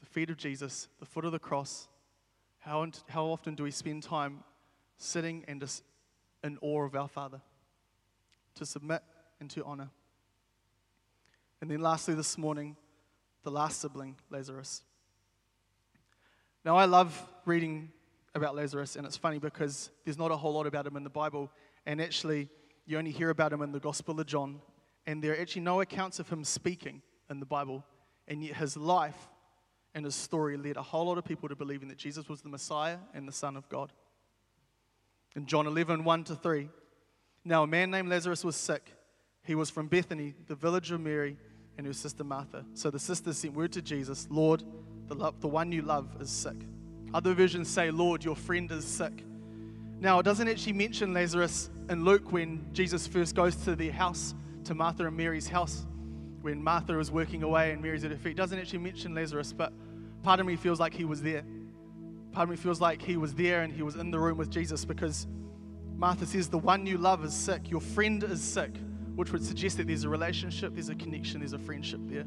the 0.00 0.06
feet 0.06 0.28
of 0.28 0.36
Jesus, 0.36 0.88
the 1.00 1.06
foot 1.06 1.24
of 1.24 1.32
the 1.32 1.38
cross? 1.38 1.88
How, 2.58 2.86
how 3.08 3.24
often 3.24 3.54
do 3.54 3.62
we 3.62 3.70
spend 3.70 4.02
time 4.02 4.44
sitting 4.98 5.46
and 5.48 5.58
just 5.58 5.82
in 6.42 6.58
awe 6.60 6.84
of 6.84 6.94
our 6.94 7.08
Father? 7.08 7.40
To 8.56 8.66
submit 8.66 9.00
and 9.40 9.48
to 9.52 9.64
honor. 9.64 9.88
And 11.62 11.70
then, 11.70 11.80
lastly, 11.80 12.12
this 12.12 12.36
morning, 12.36 12.76
the 13.42 13.50
last 13.50 13.80
sibling, 13.80 14.16
Lazarus. 14.28 14.82
Now, 16.62 16.76
I 16.76 16.84
love 16.84 17.26
reading 17.46 17.90
about 18.34 18.56
Lazarus, 18.56 18.96
and 18.96 19.06
it's 19.06 19.16
funny 19.16 19.38
because 19.38 19.90
there's 20.04 20.18
not 20.18 20.30
a 20.30 20.36
whole 20.36 20.54
lot 20.54 20.66
about 20.66 20.86
him 20.86 20.96
in 20.96 21.04
the 21.04 21.10
Bible, 21.10 21.50
and 21.86 22.00
actually, 22.00 22.48
you 22.86 22.98
only 22.98 23.10
hear 23.10 23.30
about 23.30 23.52
him 23.52 23.62
in 23.62 23.72
the 23.72 23.80
Gospel 23.80 24.18
of 24.18 24.26
John 24.26 24.60
and 25.06 25.22
there 25.22 25.32
are 25.32 25.40
actually 25.40 25.62
no 25.62 25.80
accounts 25.80 26.18
of 26.18 26.28
him 26.28 26.44
speaking 26.44 27.02
in 27.28 27.40
the 27.40 27.46
Bible, 27.46 27.84
and 28.26 28.42
yet 28.42 28.56
his 28.56 28.76
life 28.76 29.28
and 29.94 30.04
his 30.04 30.14
story 30.14 30.56
led 30.56 30.76
a 30.76 30.82
whole 30.82 31.06
lot 31.06 31.18
of 31.18 31.24
people 31.24 31.48
to 31.48 31.56
believing 31.56 31.88
that 31.88 31.98
Jesus 31.98 32.28
was 32.28 32.40
the 32.40 32.48
Messiah 32.48 32.98
and 33.12 33.28
the 33.28 33.32
Son 33.32 33.56
of 33.56 33.68
God. 33.68 33.92
In 35.36 35.46
John 35.46 35.66
11, 35.66 36.04
1 36.04 36.24
to 36.24 36.34
3, 36.34 36.68
now 37.44 37.64
a 37.64 37.66
man 37.66 37.90
named 37.90 38.08
Lazarus 38.08 38.44
was 38.44 38.56
sick. 38.56 38.92
He 39.42 39.54
was 39.54 39.68
from 39.68 39.88
Bethany, 39.88 40.34
the 40.46 40.54
village 40.54 40.90
of 40.90 41.00
Mary 41.00 41.36
and 41.76 41.86
her 41.86 41.92
sister 41.92 42.24
Martha. 42.24 42.64
So 42.74 42.90
the 42.90 42.98
sisters 42.98 43.38
sent 43.38 43.54
word 43.54 43.72
to 43.72 43.82
Jesus 43.82 44.26
Lord, 44.30 44.62
the, 45.08 45.14
love, 45.14 45.40
the 45.40 45.48
one 45.48 45.70
you 45.70 45.82
love 45.82 46.16
is 46.20 46.30
sick. 46.30 46.56
Other 47.14 47.32
versions 47.32 47.68
say, 47.68 47.90
Lord, 47.90 48.24
your 48.24 48.36
friend 48.36 48.70
is 48.72 48.84
sick. 48.84 49.24
Now, 50.00 50.18
it 50.18 50.24
doesn't 50.24 50.48
actually 50.48 50.74
mention 50.74 51.14
Lazarus 51.14 51.70
in 51.88 52.04
Luke 52.04 52.32
when 52.32 52.66
Jesus 52.72 53.06
first 53.06 53.34
goes 53.34 53.56
to 53.64 53.76
their 53.76 53.92
house, 53.92 54.34
to 54.64 54.74
Martha 54.74 55.06
and 55.06 55.16
Mary's 55.16 55.48
house, 55.48 55.86
when 56.42 56.62
Martha 56.62 56.98
is 56.98 57.10
working 57.10 57.42
away 57.42 57.70
and 57.70 57.80
Mary's 57.80 58.04
at 58.04 58.10
her 58.10 58.16
feet. 58.16 58.32
It 58.32 58.36
doesn't 58.36 58.58
actually 58.58 58.80
mention 58.80 59.14
Lazarus, 59.14 59.52
but 59.52 59.72
part 60.22 60.40
of 60.40 60.46
me 60.46 60.56
feels 60.56 60.80
like 60.80 60.92
he 60.92 61.04
was 61.04 61.22
there. 61.22 61.44
Part 62.32 62.48
of 62.48 62.50
me 62.50 62.56
feels 62.56 62.80
like 62.80 63.00
he 63.00 63.16
was 63.16 63.32
there 63.32 63.62
and 63.62 63.72
he 63.72 63.82
was 63.82 63.94
in 63.94 64.10
the 64.10 64.18
room 64.18 64.36
with 64.36 64.50
Jesus 64.50 64.84
because 64.84 65.26
Martha 65.96 66.26
says, 66.26 66.48
The 66.48 66.58
one 66.58 66.84
you 66.84 66.98
love 66.98 67.24
is 67.24 67.32
sick, 67.32 67.70
your 67.70 67.80
friend 67.80 68.22
is 68.24 68.42
sick 68.42 68.74
which 69.14 69.30
would 69.32 69.44
suggest 69.44 69.76
that 69.76 69.86
there's 69.86 70.04
a 70.04 70.08
relationship, 70.08 70.74
there's 70.74 70.88
a 70.88 70.94
connection, 70.94 71.40
there's 71.40 71.52
a 71.52 71.58
friendship 71.58 72.00
there. 72.04 72.24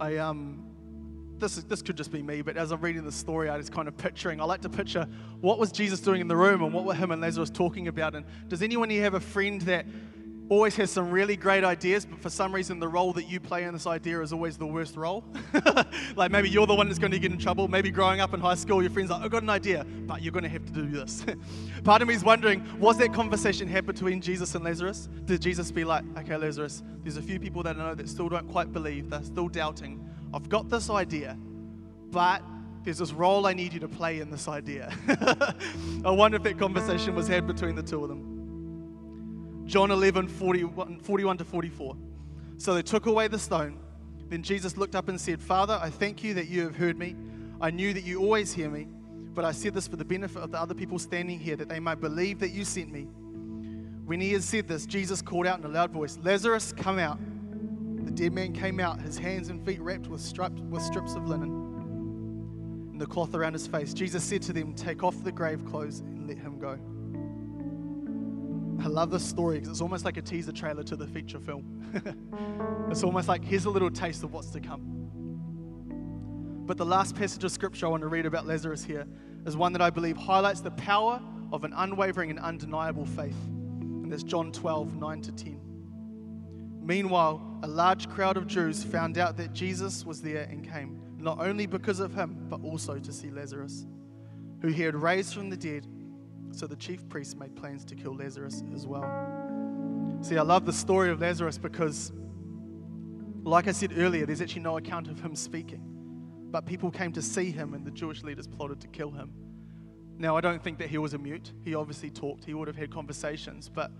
I 0.00 0.16
um, 0.16 0.69
this 1.40 1.56
this 1.56 1.82
could 1.82 1.96
just 1.96 2.12
be 2.12 2.22
me, 2.22 2.42
but 2.42 2.56
as 2.56 2.70
I'm 2.70 2.80
reading 2.80 3.04
the 3.04 3.12
story, 3.12 3.48
I 3.48 3.58
just 3.58 3.72
kind 3.72 3.88
of 3.88 3.96
picturing. 3.96 4.40
I 4.40 4.44
like 4.44 4.60
to 4.62 4.68
picture 4.68 5.06
what 5.40 5.58
was 5.58 5.72
Jesus 5.72 6.00
doing 6.00 6.20
in 6.20 6.28
the 6.28 6.36
room 6.36 6.62
and 6.62 6.72
what 6.72 6.84
were 6.84 6.94
him 6.94 7.10
and 7.10 7.20
Lazarus 7.20 7.50
talking 7.50 7.88
about. 7.88 8.14
And 8.14 8.24
does 8.48 8.62
anyone 8.62 8.90
here 8.90 9.02
have 9.02 9.14
a 9.14 9.20
friend 9.20 9.60
that 9.62 9.86
always 10.50 10.74
has 10.74 10.90
some 10.90 11.10
really 11.10 11.36
great 11.36 11.62
ideas, 11.62 12.04
but 12.04 12.20
for 12.20 12.28
some 12.28 12.52
reason 12.52 12.80
the 12.80 12.88
role 12.88 13.12
that 13.12 13.30
you 13.30 13.38
play 13.38 13.64
in 13.64 13.72
this 13.72 13.86
idea 13.86 14.20
is 14.20 14.32
always 14.32 14.58
the 14.58 14.66
worst 14.66 14.96
role. 14.96 15.24
like 16.16 16.32
maybe 16.32 16.50
you're 16.50 16.66
the 16.66 16.74
one 16.74 16.88
that's 16.88 16.98
going 16.98 17.12
to 17.12 17.20
get 17.20 17.30
in 17.30 17.38
trouble. 17.38 17.68
Maybe 17.68 17.90
growing 17.90 18.20
up 18.20 18.34
in 18.34 18.40
high 18.40 18.56
school, 18.56 18.82
your 18.82 18.90
friends 18.90 19.10
like, 19.10 19.22
I've 19.22 19.30
got 19.30 19.44
an 19.44 19.48
idea, 19.48 19.86
but 20.06 20.22
you're 20.22 20.32
going 20.32 20.42
to 20.42 20.48
have 20.48 20.66
to 20.66 20.72
do 20.72 20.86
this. 20.88 21.24
Part 21.84 22.02
of 22.02 22.08
me 22.08 22.14
is 22.14 22.24
wondering, 22.24 22.66
was 22.80 22.98
that 22.98 23.14
conversation 23.14 23.68
had 23.68 23.86
between 23.86 24.20
Jesus 24.20 24.56
and 24.56 24.64
Lazarus? 24.64 25.08
Did 25.24 25.40
Jesus 25.40 25.70
be 25.70 25.84
like, 25.84 26.04
okay, 26.18 26.36
Lazarus, 26.36 26.82
there's 27.04 27.16
a 27.16 27.22
few 27.22 27.38
people 27.38 27.62
that 27.62 27.76
I 27.76 27.78
know 27.78 27.94
that 27.94 28.08
still 28.08 28.28
don't 28.28 28.48
quite 28.48 28.72
believe, 28.72 29.08
they're 29.08 29.22
still 29.22 29.48
doubting. 29.48 30.04
I've 30.32 30.48
got 30.48 30.68
this 30.68 30.90
idea, 30.90 31.36
but 32.10 32.42
there's 32.84 32.98
this 32.98 33.12
role 33.12 33.46
I 33.46 33.52
need 33.52 33.72
you 33.72 33.80
to 33.80 33.88
play 33.88 34.20
in 34.20 34.30
this 34.30 34.48
idea. 34.48 34.92
I 36.04 36.10
wonder 36.10 36.36
if 36.36 36.42
that 36.44 36.58
conversation 36.58 37.14
was 37.14 37.28
had 37.28 37.46
between 37.46 37.74
the 37.74 37.82
two 37.82 38.02
of 38.02 38.08
them. 38.08 39.64
John 39.66 39.90
11, 39.90 40.28
41, 40.28 41.00
41 41.00 41.38
to 41.38 41.44
44. 41.44 41.96
So 42.56 42.74
they 42.74 42.82
took 42.82 43.06
away 43.06 43.28
the 43.28 43.38
stone. 43.38 43.78
Then 44.28 44.42
Jesus 44.42 44.76
looked 44.76 44.94
up 44.94 45.08
and 45.08 45.20
said, 45.20 45.40
Father, 45.40 45.78
I 45.80 45.90
thank 45.90 46.24
you 46.24 46.34
that 46.34 46.48
you 46.48 46.62
have 46.62 46.76
heard 46.76 46.98
me. 46.98 47.16
I 47.60 47.70
knew 47.70 47.92
that 47.92 48.04
you 48.04 48.20
always 48.20 48.52
hear 48.52 48.70
me, 48.70 48.86
but 49.34 49.44
I 49.44 49.52
said 49.52 49.74
this 49.74 49.86
for 49.86 49.96
the 49.96 50.04
benefit 50.04 50.42
of 50.42 50.50
the 50.50 50.58
other 50.58 50.74
people 50.74 50.98
standing 50.98 51.38
here, 51.38 51.56
that 51.56 51.68
they 51.68 51.80
might 51.80 52.00
believe 52.00 52.38
that 52.40 52.50
you 52.50 52.64
sent 52.64 52.90
me. 52.90 53.02
When 54.06 54.20
he 54.20 54.32
had 54.32 54.42
said 54.42 54.66
this, 54.66 54.86
Jesus 54.86 55.20
called 55.20 55.46
out 55.46 55.58
in 55.58 55.64
a 55.64 55.68
loud 55.68 55.90
voice, 55.90 56.18
Lazarus, 56.22 56.72
come 56.72 56.98
out. 56.98 57.18
The 58.04 58.10
dead 58.10 58.32
man 58.32 58.52
came 58.52 58.80
out, 58.80 59.00
his 59.00 59.18
hands 59.18 59.48
and 59.48 59.64
feet 59.64 59.80
wrapped 59.80 60.08
with, 60.08 60.20
with 60.70 60.82
strips 60.82 61.14
of 61.14 61.28
linen 61.28 61.70
and 63.00 63.00
the 63.00 63.06
cloth 63.06 63.34
around 63.34 63.54
his 63.54 63.66
face. 63.66 63.94
Jesus 63.94 64.22
said 64.22 64.42
to 64.42 64.52
them, 64.52 64.74
Take 64.74 65.02
off 65.02 65.24
the 65.24 65.32
grave 65.32 65.64
clothes 65.64 66.00
and 66.00 66.28
let 66.28 66.38
him 66.38 66.58
go. 66.58 66.78
I 68.82 68.88
love 68.88 69.10
this 69.10 69.24
story 69.24 69.56
because 69.56 69.70
it's 69.70 69.80
almost 69.80 70.04
like 70.04 70.16
a 70.16 70.22
teaser 70.22 70.52
trailer 70.52 70.82
to 70.84 70.96
the 70.96 71.06
feature 71.06 71.38
film. 71.38 71.92
it's 72.90 73.02
almost 73.02 73.28
like 73.28 73.44
here's 73.44 73.66
a 73.66 73.70
little 73.70 73.90
taste 73.90 74.22
of 74.22 74.32
what's 74.32 74.50
to 74.50 74.60
come. 74.60 74.80
But 76.66 76.76
the 76.76 76.86
last 76.86 77.16
passage 77.16 77.42
of 77.44 77.50
scripture 77.50 77.86
I 77.86 77.88
want 77.88 78.02
to 78.02 78.08
read 78.08 78.26
about 78.26 78.46
Lazarus 78.46 78.84
here 78.84 79.06
is 79.44 79.56
one 79.56 79.72
that 79.72 79.82
I 79.82 79.90
believe 79.90 80.16
highlights 80.16 80.60
the 80.60 80.70
power 80.72 81.20
of 81.52 81.64
an 81.64 81.72
unwavering 81.74 82.30
and 82.30 82.38
undeniable 82.38 83.06
faith. 83.06 83.36
And 83.80 84.12
that's 84.12 84.22
John 84.22 84.52
12, 84.52 84.96
9 84.96 85.22
to 85.22 85.32
10. 85.32 85.69
Meanwhile, 86.90 87.40
a 87.62 87.68
large 87.68 88.08
crowd 88.08 88.36
of 88.36 88.48
Jews 88.48 88.82
found 88.82 89.16
out 89.16 89.36
that 89.36 89.52
Jesus 89.52 90.04
was 90.04 90.20
there 90.20 90.48
and 90.50 90.68
came, 90.68 91.00
not 91.18 91.38
only 91.38 91.64
because 91.64 92.00
of 92.00 92.12
him, 92.12 92.36
but 92.48 92.60
also 92.64 92.98
to 92.98 93.12
see 93.12 93.30
Lazarus, 93.30 93.86
who 94.60 94.66
he 94.66 94.82
had 94.82 94.96
raised 94.96 95.34
from 95.34 95.50
the 95.50 95.56
dead 95.56 95.86
so 96.50 96.66
the 96.66 96.74
chief 96.74 97.08
priests 97.08 97.36
made 97.36 97.54
plans 97.54 97.84
to 97.84 97.94
kill 97.94 98.16
Lazarus 98.16 98.64
as 98.74 98.88
well. 98.88 99.08
See, 100.20 100.36
I 100.36 100.42
love 100.42 100.66
the 100.66 100.72
story 100.72 101.10
of 101.10 101.20
Lazarus 101.20 101.58
because, 101.58 102.10
like 103.44 103.68
I 103.68 103.72
said 103.72 103.96
earlier, 103.96 104.26
there's 104.26 104.40
actually 104.40 104.62
no 104.62 104.76
account 104.76 105.06
of 105.06 105.20
him 105.20 105.36
speaking. 105.36 105.84
But 106.50 106.66
people 106.66 106.90
came 106.90 107.12
to 107.12 107.22
see 107.22 107.52
him, 107.52 107.74
and 107.74 107.86
the 107.86 107.92
Jewish 107.92 108.24
leaders 108.24 108.48
plotted 108.48 108.80
to 108.80 108.88
kill 108.88 109.12
him. 109.12 109.30
Now, 110.18 110.36
I 110.36 110.40
don't 110.40 110.60
think 110.60 110.78
that 110.78 110.88
he 110.88 110.98
was 110.98 111.14
a 111.14 111.18
mute. 111.18 111.52
He 111.62 111.76
obviously 111.76 112.10
talked, 112.10 112.44
he 112.44 112.54
would 112.54 112.66
have 112.66 112.76
had 112.76 112.90
conversations. 112.90 113.68
But 113.68 113.92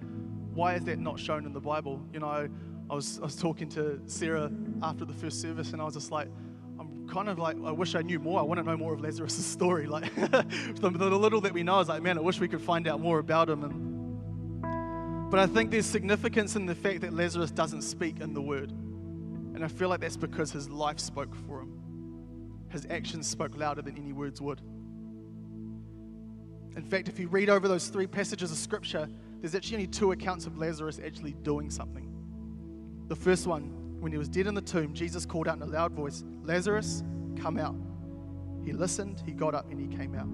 why 0.53 0.75
is 0.75 0.83
that 0.87 0.99
not 0.99 1.21
shown 1.21 1.47
in 1.47 1.53
the 1.53 1.61
Bible? 1.61 2.05
You 2.13 2.19
know, 2.19 2.49
I 2.91 2.95
was, 2.95 3.21
I 3.21 3.23
was 3.23 3.37
talking 3.37 3.69
to 3.71 4.01
Sarah 4.07 4.51
after 4.83 5.05
the 5.05 5.13
first 5.13 5.41
service, 5.41 5.73
and 5.73 5.81
I 5.81 5.85
was 5.85 5.95
just 5.95 6.11
like, 6.11 6.27
I'm 6.79 7.09
kind 7.09 7.29
of 7.29 7.39
like, 7.39 7.57
I 7.65 7.71
wish 7.71 7.95
I 7.95 8.03
knew 8.03 8.19
more. 8.19 8.41
I 8.41 8.43
want 8.43 8.59
to 8.59 8.67
know 8.67 8.77
more 8.77 8.93
of 8.93 9.01
Lazarus' 9.01 9.45
story. 9.47 9.87
Like, 9.87 10.13
the, 10.17 10.91
the 10.93 11.11
little 11.11 11.41
that 11.43 11.53
we 11.53 11.63
know 11.63 11.79
is 11.79 11.89
like, 11.89 12.03
man, 12.03 12.19
I 12.19 12.21
wish 12.21 12.41
we 12.41 12.49
could 12.49 12.61
find 12.61 12.89
out 12.89 13.01
more 13.01 13.21
about 13.21 13.49
him. 13.49 13.63
And, 13.63 15.31
but 15.31 15.39
I 15.39 15.47
think 15.47 15.71
there's 15.71 15.87
significance 15.87 16.57
in 16.57 16.67
the 16.67 16.75
fact 16.75 17.03
that 17.03 17.13
Lazarus 17.13 17.53
doesn't 17.53 17.83
speak 17.83 18.19
in 18.21 18.35
the 18.35 18.43
word. 18.43 18.73
And 18.73 19.65
I 19.65 19.69
feel 19.69 19.89
like 19.89 20.01
that's 20.01 20.17
because 20.17 20.51
his 20.51 20.69
life 20.69 20.99
spoke 20.99 21.37
for 21.47 21.61
him. 21.61 21.77
His 22.71 22.89
actions 22.91 23.29
spoke 23.29 23.57
louder 23.57 23.83
than 23.83 23.97
any 23.97 24.13
words 24.13 24.41
would. 24.41 24.61
In 26.75 26.83
fact, 26.83 27.09
if 27.09 27.21
you 27.21 27.29
read 27.29 27.51
over 27.51 27.69
those 27.69 27.87
three 27.87 28.09
passages 28.09 28.51
of 28.51 28.59
scripture, 28.59 29.09
there's 29.41 29.55
actually 29.55 29.77
only 29.77 29.87
two 29.87 30.11
accounts 30.11 30.47
of 30.47 30.59
Lazarus 30.59 31.01
actually 31.05 31.33
doing 31.43 31.71
something. 31.71 32.10
The 33.11 33.17
first 33.17 33.49
one 33.49 33.99
when 33.99 34.13
he 34.13 34.19
was 34.19 34.29
dead 34.29 34.47
in 34.47 34.55
the 34.55 34.63
tomb, 34.63 34.95
Jesus 34.95 35.27
called 35.27 35.49
out 35.49 35.57
in 35.57 35.63
a 35.63 35.67
loud 35.67 35.91
voice, 35.91 36.23
Lazarus, 36.45 37.03
come 37.37 37.59
out. 37.59 37.75
He 38.65 38.73
listened, 38.73 39.21
he 39.27 39.33
got 39.33 39.53
up, 39.53 39.69
and 39.69 39.81
he 39.81 39.89
came 39.97 40.15
out. 40.15 40.29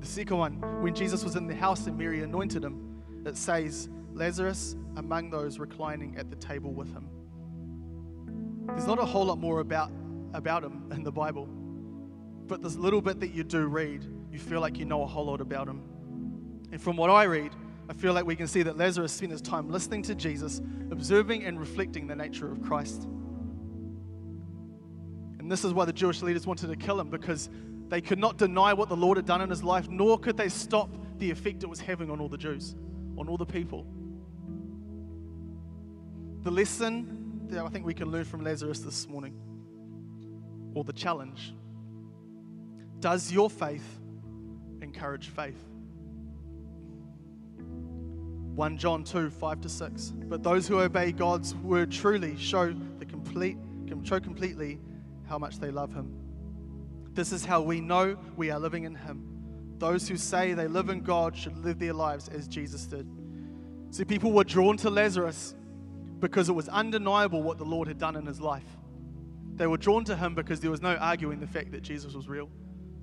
The 0.00 0.06
second 0.06 0.38
one, 0.38 0.82
when 0.82 0.92
Jesus 0.92 1.22
was 1.22 1.36
in 1.36 1.46
the 1.46 1.54
house 1.54 1.86
and 1.86 1.96
Mary 1.96 2.24
anointed 2.24 2.64
him, 2.64 3.00
it 3.24 3.36
says, 3.36 3.88
Lazarus 4.12 4.74
among 4.96 5.30
those 5.30 5.60
reclining 5.60 6.16
at 6.16 6.30
the 6.30 6.36
table 6.36 6.72
with 6.72 6.92
him. 6.92 7.08
There's 8.66 8.88
not 8.88 8.98
a 8.98 9.04
whole 9.04 9.26
lot 9.26 9.38
more 9.38 9.60
about, 9.60 9.92
about 10.34 10.64
him 10.64 10.90
in 10.90 11.04
the 11.04 11.12
Bible, 11.12 11.46
but 12.48 12.60
this 12.60 12.74
little 12.74 13.00
bit 13.00 13.20
that 13.20 13.32
you 13.32 13.44
do 13.44 13.68
read, 13.68 14.04
you 14.32 14.40
feel 14.40 14.60
like 14.60 14.80
you 14.80 14.84
know 14.84 15.04
a 15.04 15.06
whole 15.06 15.26
lot 15.26 15.40
about 15.40 15.68
him. 15.68 15.84
And 16.72 16.82
from 16.82 16.96
what 16.96 17.08
I 17.08 17.22
read, 17.22 17.52
I 17.88 17.94
feel 17.94 18.12
like 18.12 18.26
we 18.26 18.36
can 18.36 18.46
see 18.46 18.62
that 18.62 18.76
Lazarus 18.76 19.12
spent 19.12 19.32
his 19.32 19.40
time 19.40 19.70
listening 19.70 20.02
to 20.02 20.14
Jesus, 20.14 20.60
observing 20.90 21.44
and 21.44 21.58
reflecting 21.58 22.06
the 22.06 22.14
nature 22.14 22.50
of 22.50 22.62
Christ. 22.62 23.08
And 25.38 25.50
this 25.50 25.64
is 25.64 25.72
why 25.72 25.86
the 25.86 25.92
Jewish 25.92 26.20
leaders 26.20 26.46
wanted 26.46 26.68
to 26.68 26.76
kill 26.76 27.00
him 27.00 27.08
because 27.08 27.48
they 27.88 28.02
could 28.02 28.18
not 28.18 28.36
deny 28.36 28.74
what 28.74 28.90
the 28.90 28.96
Lord 28.96 29.16
had 29.16 29.24
done 29.24 29.40
in 29.40 29.48
his 29.48 29.64
life, 29.64 29.88
nor 29.88 30.18
could 30.18 30.36
they 30.36 30.50
stop 30.50 30.90
the 31.16 31.30
effect 31.30 31.62
it 31.62 31.68
was 31.68 31.80
having 31.80 32.10
on 32.10 32.20
all 32.20 32.28
the 32.28 32.36
Jews, 32.36 32.76
on 33.16 33.28
all 33.28 33.38
the 33.38 33.46
people. 33.46 33.86
The 36.42 36.50
lesson 36.50 37.46
that 37.48 37.64
I 37.64 37.68
think 37.68 37.86
we 37.86 37.94
can 37.94 38.10
learn 38.10 38.24
from 38.24 38.44
Lazarus 38.44 38.80
this 38.80 39.08
morning, 39.08 39.34
or 40.74 40.84
the 40.84 40.92
challenge, 40.92 41.54
does 43.00 43.32
your 43.32 43.48
faith 43.48 43.98
encourage 44.82 45.28
faith? 45.28 45.64
1 48.58 48.76
John 48.76 49.04
2 49.04 49.30
5 49.30 49.60
to 49.60 49.68
6. 49.68 50.12
But 50.24 50.42
those 50.42 50.66
who 50.66 50.80
obey 50.80 51.12
God's 51.12 51.54
word 51.54 51.92
truly 51.92 52.36
show 52.36 52.74
the 52.98 53.06
complete 53.06 53.56
show 54.02 54.18
completely 54.18 54.80
how 55.28 55.38
much 55.38 55.60
they 55.60 55.70
love 55.70 55.92
him. 55.92 56.12
This 57.12 57.30
is 57.30 57.44
how 57.44 57.62
we 57.62 57.80
know 57.80 58.18
we 58.36 58.50
are 58.50 58.58
living 58.58 58.82
in 58.82 58.96
him. 58.96 59.22
Those 59.78 60.08
who 60.08 60.16
say 60.16 60.54
they 60.54 60.66
live 60.66 60.88
in 60.88 61.02
God 61.02 61.36
should 61.36 61.56
live 61.64 61.78
their 61.78 61.92
lives 61.92 62.26
as 62.26 62.48
Jesus 62.48 62.84
did. 62.86 63.08
See, 63.92 64.04
people 64.04 64.32
were 64.32 64.42
drawn 64.42 64.76
to 64.78 64.90
Lazarus 64.90 65.54
because 66.18 66.48
it 66.48 66.54
was 66.54 66.68
undeniable 66.68 67.44
what 67.44 67.58
the 67.58 67.64
Lord 67.64 67.86
had 67.86 67.98
done 67.98 68.16
in 68.16 68.26
his 68.26 68.40
life. 68.40 68.66
They 69.54 69.68
were 69.68 69.78
drawn 69.78 70.02
to 70.06 70.16
him 70.16 70.34
because 70.34 70.58
there 70.58 70.72
was 70.72 70.82
no 70.82 70.96
arguing 70.96 71.38
the 71.38 71.46
fact 71.46 71.70
that 71.70 71.82
Jesus 71.82 72.12
was 72.12 72.28
real, 72.28 72.50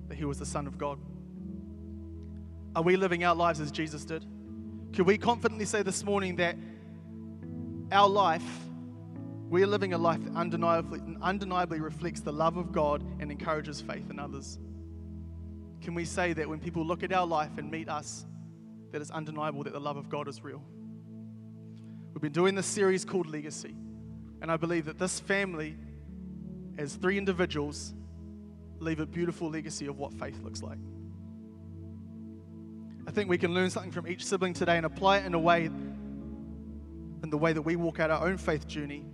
that 0.08 0.18
he 0.18 0.26
was 0.26 0.38
the 0.38 0.44
Son 0.44 0.66
of 0.66 0.76
God. 0.76 0.98
Are 2.74 2.82
we 2.82 2.96
living 2.96 3.24
our 3.24 3.34
lives 3.34 3.58
as 3.58 3.70
Jesus 3.70 4.04
did? 4.04 4.22
Can 4.96 5.04
we 5.04 5.18
confidently 5.18 5.66
say 5.66 5.82
this 5.82 6.02
morning 6.02 6.36
that 6.36 6.56
our 7.92 8.08
life, 8.08 8.42
we're 9.50 9.66
living 9.66 9.92
a 9.92 9.98
life 9.98 10.24
that 10.24 10.34
undeniably, 10.34 11.02
undeniably 11.20 11.80
reflects 11.80 12.20
the 12.20 12.32
love 12.32 12.56
of 12.56 12.72
God 12.72 13.04
and 13.20 13.30
encourages 13.30 13.82
faith 13.82 14.08
in 14.10 14.18
others? 14.18 14.58
Can 15.82 15.94
we 15.94 16.06
say 16.06 16.32
that 16.32 16.48
when 16.48 16.60
people 16.60 16.82
look 16.82 17.02
at 17.02 17.12
our 17.12 17.26
life 17.26 17.58
and 17.58 17.70
meet 17.70 17.90
us, 17.90 18.24
that 18.90 19.02
it's 19.02 19.10
undeniable 19.10 19.62
that 19.64 19.74
the 19.74 19.80
love 19.80 19.98
of 19.98 20.08
God 20.08 20.28
is 20.28 20.42
real? 20.42 20.62
We've 22.14 22.22
been 22.22 22.32
doing 22.32 22.54
this 22.54 22.64
series 22.64 23.04
called 23.04 23.26
Legacy. 23.26 23.76
And 24.40 24.50
I 24.50 24.56
believe 24.56 24.86
that 24.86 24.98
this 24.98 25.20
family, 25.20 25.76
as 26.78 26.94
three 26.94 27.18
individuals, 27.18 27.92
leave 28.78 29.00
a 29.00 29.06
beautiful 29.06 29.50
legacy 29.50 29.88
of 29.88 29.98
what 29.98 30.14
faith 30.14 30.40
looks 30.42 30.62
like. 30.62 30.78
I 33.06 33.10
think 33.12 33.30
we 33.30 33.38
can 33.38 33.54
learn 33.54 33.70
something 33.70 33.92
from 33.92 34.06
each 34.08 34.24
sibling 34.24 34.52
today 34.52 34.76
and 34.76 34.84
apply 34.84 35.18
it 35.18 35.26
in 35.26 35.34
a 35.34 35.38
way, 35.38 35.66
in 35.66 37.30
the 37.30 37.38
way 37.38 37.52
that 37.52 37.62
we 37.62 37.76
walk 37.76 38.00
out 38.00 38.10
our 38.10 38.26
own 38.26 38.36
faith 38.36 38.66
journey, 38.66 39.04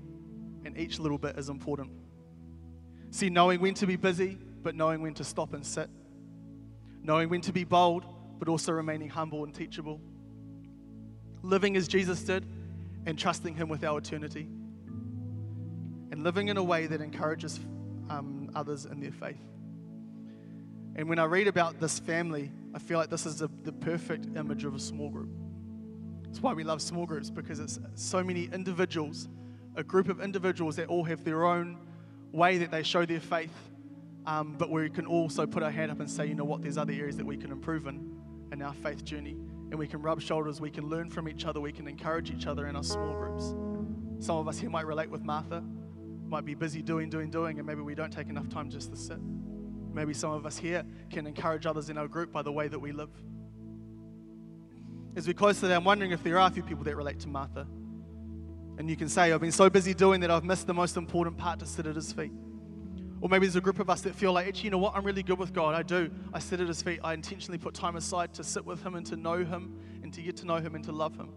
and 0.65 0.79
each 0.79 0.99
little 0.99 1.19
bit 1.19 1.37
is 1.39 1.49
important. 1.49 1.91
See, 3.11 3.29
knowing 3.29 3.61
when 3.61 3.75
to 3.75 3.87
be 3.87 3.97
busy, 3.97 4.39
but 4.63 4.75
knowing 4.75 5.03
when 5.03 5.15
to 5.15 5.25
stop 5.25 5.53
and 5.53 5.65
sit. 5.65 5.91
Knowing 7.03 7.29
when 7.29 7.41
to 7.43 7.53
be 7.53 7.65
bold, 7.65 8.07
but 8.39 8.49
also 8.49 8.73
remaining 8.73 9.09
humble 9.09 9.45
and 9.45 9.55
teachable. 9.55 10.01
Living 11.43 11.77
as 11.77 11.89
Jesus 11.89 12.23
did 12.23 12.47
and 13.05 13.19
trusting 13.19 13.55
Him 13.55 13.69
with 13.69 13.85
our 13.85 13.99
eternity. 13.99 14.49
And 16.11 16.25
living 16.25 16.49
in 16.49 16.57
a 16.57 16.63
way 16.63 16.87
that 16.87 17.01
encourages 17.01 17.61
um, 18.09 18.51
others 18.55 18.87
in 18.87 19.01
their 19.01 19.13
faith. 19.13 19.41
And 20.95 21.09
when 21.09 21.19
I 21.19 21.25
read 21.25 21.49
about 21.49 21.81
this 21.81 21.99
family, 21.99 22.51
I 22.75 22.79
feel 22.79 22.99
like 22.99 23.11
this 23.11 23.27
is 23.27 23.43
a, 23.43 23.51
the 23.65 23.73
perfect 23.73 24.37
image 24.37 24.65
of 24.65 24.75
a 24.75 24.79
small 24.79 25.11
group. 25.11 25.31
That's 26.25 26.41
why 26.41 26.55
we 26.55 26.65
love 26.65 26.81
small 26.81 27.05
groups 27.05 27.29
because 27.29 27.61
it's 27.61 27.79
so 27.95 28.23
many 28.25 28.49
individuals, 28.53 29.29
a 29.77 29.85
group 29.85 30.09
of 30.09 30.21
individuals 30.21 30.77
that 30.77 30.89
all 30.89 31.05
have 31.05 31.25
their 31.25 31.45
own 31.45 31.79
way 32.33 32.59
that 32.59 32.71
they 32.71 32.83
show 32.83 33.05
their 33.05 33.21
faith, 33.21 33.53
um, 34.25 34.55
but 34.59 34.71
we 34.71 34.89
can 34.89 35.07
also 35.07 35.47
put 35.47 35.63
our 35.63 35.71
hand 35.71 35.91
up 35.91 36.01
and 36.01 36.11
say, 36.11 36.27
you 36.27 36.35
know 36.35 36.45
what, 36.45 36.63
there's 36.63 36.79
other 36.79 36.93
areas 36.93 37.17
that 37.19 37.27
we 37.27 37.37
can 37.37 37.51
improve 37.51 37.87
in 37.87 38.13
in 38.53 38.63
our 38.63 38.75
faith 38.75 39.05
journey. 39.05 39.37
And 39.71 39.75
we 39.75 39.87
can 39.87 40.03
rub 40.03 40.21
shoulders, 40.21 40.61
we 40.61 40.71
can 40.71 40.89
learn 40.89 41.11
from 41.11 41.29
each 41.29 41.47
other, 41.47 41.61
we 41.61 41.73
can 41.73 41.89
encourage 41.89 42.31
each 42.31 42.47
other 42.47 42.67
in 42.67 42.77
our 42.77 42.85
small 42.85 43.15
groups. 43.15 43.55
Some 44.25 44.37
of 44.37 44.47
us 44.47 44.59
here 44.59 44.71
might 44.71 44.87
relate 44.87 45.11
with 45.11 45.23
Martha, 45.23 45.65
might 46.27 46.45
be 46.45 46.55
busy 46.55 46.83
doing, 46.83 47.09
doing, 47.09 47.31
doing, 47.31 47.59
and 47.59 47.67
maybe 47.67 47.81
we 47.81 47.95
don't 47.95 48.13
take 48.13 48.29
enough 48.29 48.49
time 48.49 48.71
just 48.71 48.91
to 48.91 48.97
sit. 48.97 49.19
Maybe 49.93 50.15
some 50.15 50.33
of 50.33 50.47
us 50.47 50.57
here 50.57 50.85
can 51.11 51.27
encourage 51.27 51.67
others 51.67 51.91
in 51.91 51.99
our 51.99 52.09
group 52.09 52.33
by 52.33 52.43
the 52.43 52.53
way 52.53 52.69
that 52.69 52.79
we 52.79 52.93
live. 52.93 53.11
As 55.15 55.29
we 55.29 55.35
close 55.35 55.61
today, 55.61 55.75
I'm 55.75 55.85
wondering 55.85 56.13
if 56.13 56.23
there 56.23 56.39
are 56.39 56.49
a 56.49 56.51
few 56.51 56.63
people 56.63 56.85
that 56.85 56.97
relate 56.97 57.21
to 57.21 57.29
Martha. 57.29 57.67
And 58.79 58.89
you 58.89 58.97
can 58.97 59.09
say, 59.09 59.31
I've 59.31 59.41
been 59.41 59.53
so 59.53 59.69
busy 59.69 59.93
doing 59.93 60.21
that 60.23 60.31
I've 60.31 60.45
missed 60.45 60.67
the 60.67 60.75
most 60.75 60.97
important 60.97 61.37
part 61.37 61.59
to 61.61 61.67
sit 61.67 61.87
at 61.87 61.95
his 61.95 62.13
feet. 62.13 62.33
Or 63.21 63.29
maybe 63.29 63.47
there's 63.47 63.57
a 63.57 63.61
group 63.61 63.79
of 63.79 63.91
us 63.91 64.01
that 64.01 64.15
feel 64.15 64.33
like, 64.33 64.49
actually, 64.49 64.65
you 64.65 64.71
know 64.71 64.79
what? 64.79 64.97
I'm 64.97 65.05
really 65.05 65.23
good 65.23 65.39
with 65.39 65.53
God. 65.53 65.75
I 65.75 65.83
do. 65.83 66.11
I 66.33 66.39
sit 66.39 66.61
at 66.61 66.67
his 66.67 66.83
feet. 66.83 66.99
I 67.05 67.13
intentionally 67.13 67.59
put 67.59 67.75
time 67.75 67.97
aside 67.97 68.33
to 68.35 68.43
sit 68.43 68.65
with 68.65 68.83
him 68.83 68.95
and 68.95 69.07
to 69.07 69.17
know 69.17 69.45
him 69.45 69.79
and 70.03 70.13
to 70.15 70.23
get 70.23 70.39
to 70.39 70.47
know 70.47 70.57
him 70.57 70.75
and 70.75 70.83
to 70.85 70.93
love 70.93 71.15
him. 71.15 71.29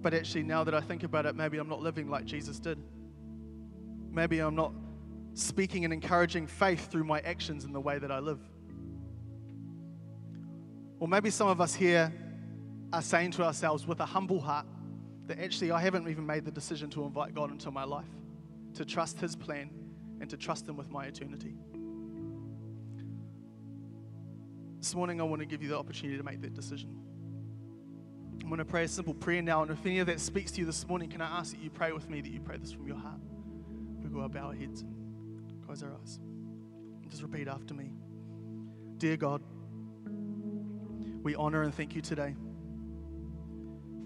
But 0.00 0.14
actually, 0.14 0.44
now 0.44 0.62
that 0.64 0.74
I 0.74 0.80
think 0.80 1.02
about 1.02 1.26
it, 1.26 1.34
maybe 1.34 1.58
I'm 1.58 1.68
not 1.68 1.82
living 1.82 2.08
like 2.08 2.24
Jesus 2.24 2.60
did. 2.60 2.78
Maybe 4.10 4.38
I'm 4.38 4.54
not 4.54 4.72
speaking 5.38 5.84
and 5.84 5.92
encouraging 5.92 6.46
faith 6.46 6.90
through 6.90 7.04
my 7.04 7.20
actions 7.20 7.64
and 7.64 7.74
the 7.74 7.80
way 7.80 7.98
that 7.98 8.10
I 8.10 8.18
live. 8.18 8.40
Or 10.98 11.06
maybe 11.06 11.30
some 11.30 11.48
of 11.48 11.60
us 11.60 11.74
here 11.74 12.12
are 12.92 13.02
saying 13.02 13.32
to 13.32 13.44
ourselves 13.44 13.86
with 13.86 14.00
a 14.00 14.06
humble 14.06 14.40
heart 14.40 14.66
that 15.26 15.38
actually 15.38 15.70
I 15.70 15.80
haven't 15.80 16.08
even 16.08 16.26
made 16.26 16.44
the 16.44 16.50
decision 16.50 16.90
to 16.90 17.04
invite 17.04 17.34
God 17.34 17.52
into 17.52 17.70
my 17.70 17.84
life, 17.84 18.08
to 18.74 18.84
trust 18.84 19.20
His 19.20 19.36
plan, 19.36 19.70
and 20.20 20.28
to 20.28 20.36
trust 20.36 20.68
Him 20.68 20.76
with 20.76 20.90
my 20.90 21.04
eternity. 21.04 21.54
This 24.78 24.94
morning, 24.94 25.20
I 25.20 25.24
want 25.24 25.40
to 25.40 25.46
give 25.46 25.62
you 25.62 25.68
the 25.68 25.78
opportunity 25.78 26.16
to 26.16 26.24
make 26.24 26.40
that 26.42 26.54
decision. 26.54 26.96
I'm 28.42 28.48
going 28.48 28.58
to 28.58 28.64
pray 28.64 28.84
a 28.84 28.88
simple 28.88 29.14
prayer 29.14 29.42
now, 29.42 29.62
and 29.62 29.70
if 29.70 29.84
any 29.84 29.98
of 29.98 30.06
that 30.06 30.18
speaks 30.18 30.50
to 30.52 30.60
you 30.60 30.66
this 30.66 30.86
morning, 30.88 31.10
can 31.10 31.20
I 31.20 31.38
ask 31.38 31.52
that 31.52 31.62
you 31.62 31.70
pray 31.70 31.92
with 31.92 32.08
me, 32.08 32.20
that 32.20 32.30
you 32.30 32.40
pray 32.40 32.56
this 32.56 32.72
from 32.72 32.86
your 32.88 32.96
heart? 32.96 33.20
We 34.02 34.08
go 34.08 34.26
bow 34.28 34.46
our 34.46 34.54
heads 34.54 34.84
close 35.68 35.82
our 35.82 35.92
eyes. 36.00 36.18
Just 37.10 37.22
repeat 37.22 37.46
after 37.46 37.74
me. 37.74 37.90
Dear 38.96 39.18
God, 39.18 39.42
we 41.22 41.34
honor 41.34 41.60
and 41.60 41.74
thank 41.74 41.94
you 41.94 42.00
today. 42.00 42.34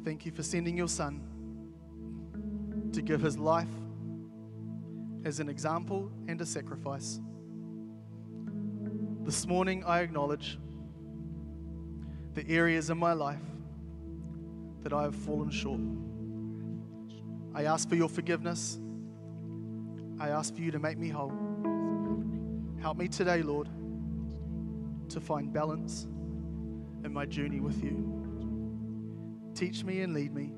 Thank 0.04 0.26
you 0.26 0.32
for 0.32 0.42
sending 0.42 0.76
your 0.76 0.88
Son 0.88 1.22
to 2.92 3.00
give 3.00 3.20
his 3.20 3.38
life 3.38 3.68
as 5.24 5.38
an 5.38 5.48
example 5.48 6.10
and 6.26 6.40
a 6.40 6.46
sacrifice. 6.46 7.20
This 9.20 9.46
morning, 9.46 9.84
I 9.84 10.00
acknowledge 10.00 10.58
the 12.34 12.44
areas 12.48 12.90
in 12.90 12.98
my 12.98 13.12
life 13.12 13.38
that 14.80 14.92
I 14.92 15.04
have 15.04 15.14
fallen 15.14 15.50
short. 15.50 15.80
I 17.54 17.66
ask 17.72 17.88
for 17.88 17.94
your 17.94 18.08
forgiveness. 18.08 18.80
I 20.18 20.30
ask 20.30 20.52
for 20.52 20.60
you 20.60 20.72
to 20.72 20.80
make 20.80 20.98
me 20.98 21.08
whole. 21.08 21.51
Help 22.82 22.96
me 22.96 23.06
today, 23.06 23.42
Lord, 23.42 23.68
to 25.08 25.20
find 25.20 25.52
balance 25.52 26.08
in 27.04 27.12
my 27.12 27.24
journey 27.24 27.60
with 27.60 27.80
you. 27.80 29.52
Teach 29.54 29.84
me 29.84 30.00
and 30.00 30.12
lead 30.12 30.34
me, 30.34 30.52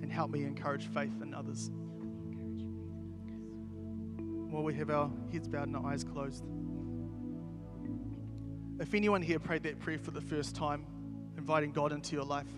and 0.00 0.10
help 0.10 0.30
me 0.30 0.44
encourage 0.44 0.86
faith 0.86 1.12
in 1.20 1.34
others. 1.34 1.70
While 4.50 4.62
we 4.62 4.72
have 4.76 4.88
our 4.88 5.10
heads 5.30 5.48
bowed 5.48 5.66
and 5.66 5.76
our 5.76 5.86
eyes 5.86 6.02
closed, 6.02 6.46
if 8.80 8.94
anyone 8.94 9.20
here 9.20 9.38
prayed 9.38 9.64
that 9.64 9.78
prayer 9.78 9.98
for 9.98 10.12
the 10.12 10.22
first 10.22 10.56
time, 10.56 10.86
inviting 11.36 11.72
God 11.72 11.92
into 11.92 12.16
your 12.16 12.24
life, 12.24 12.48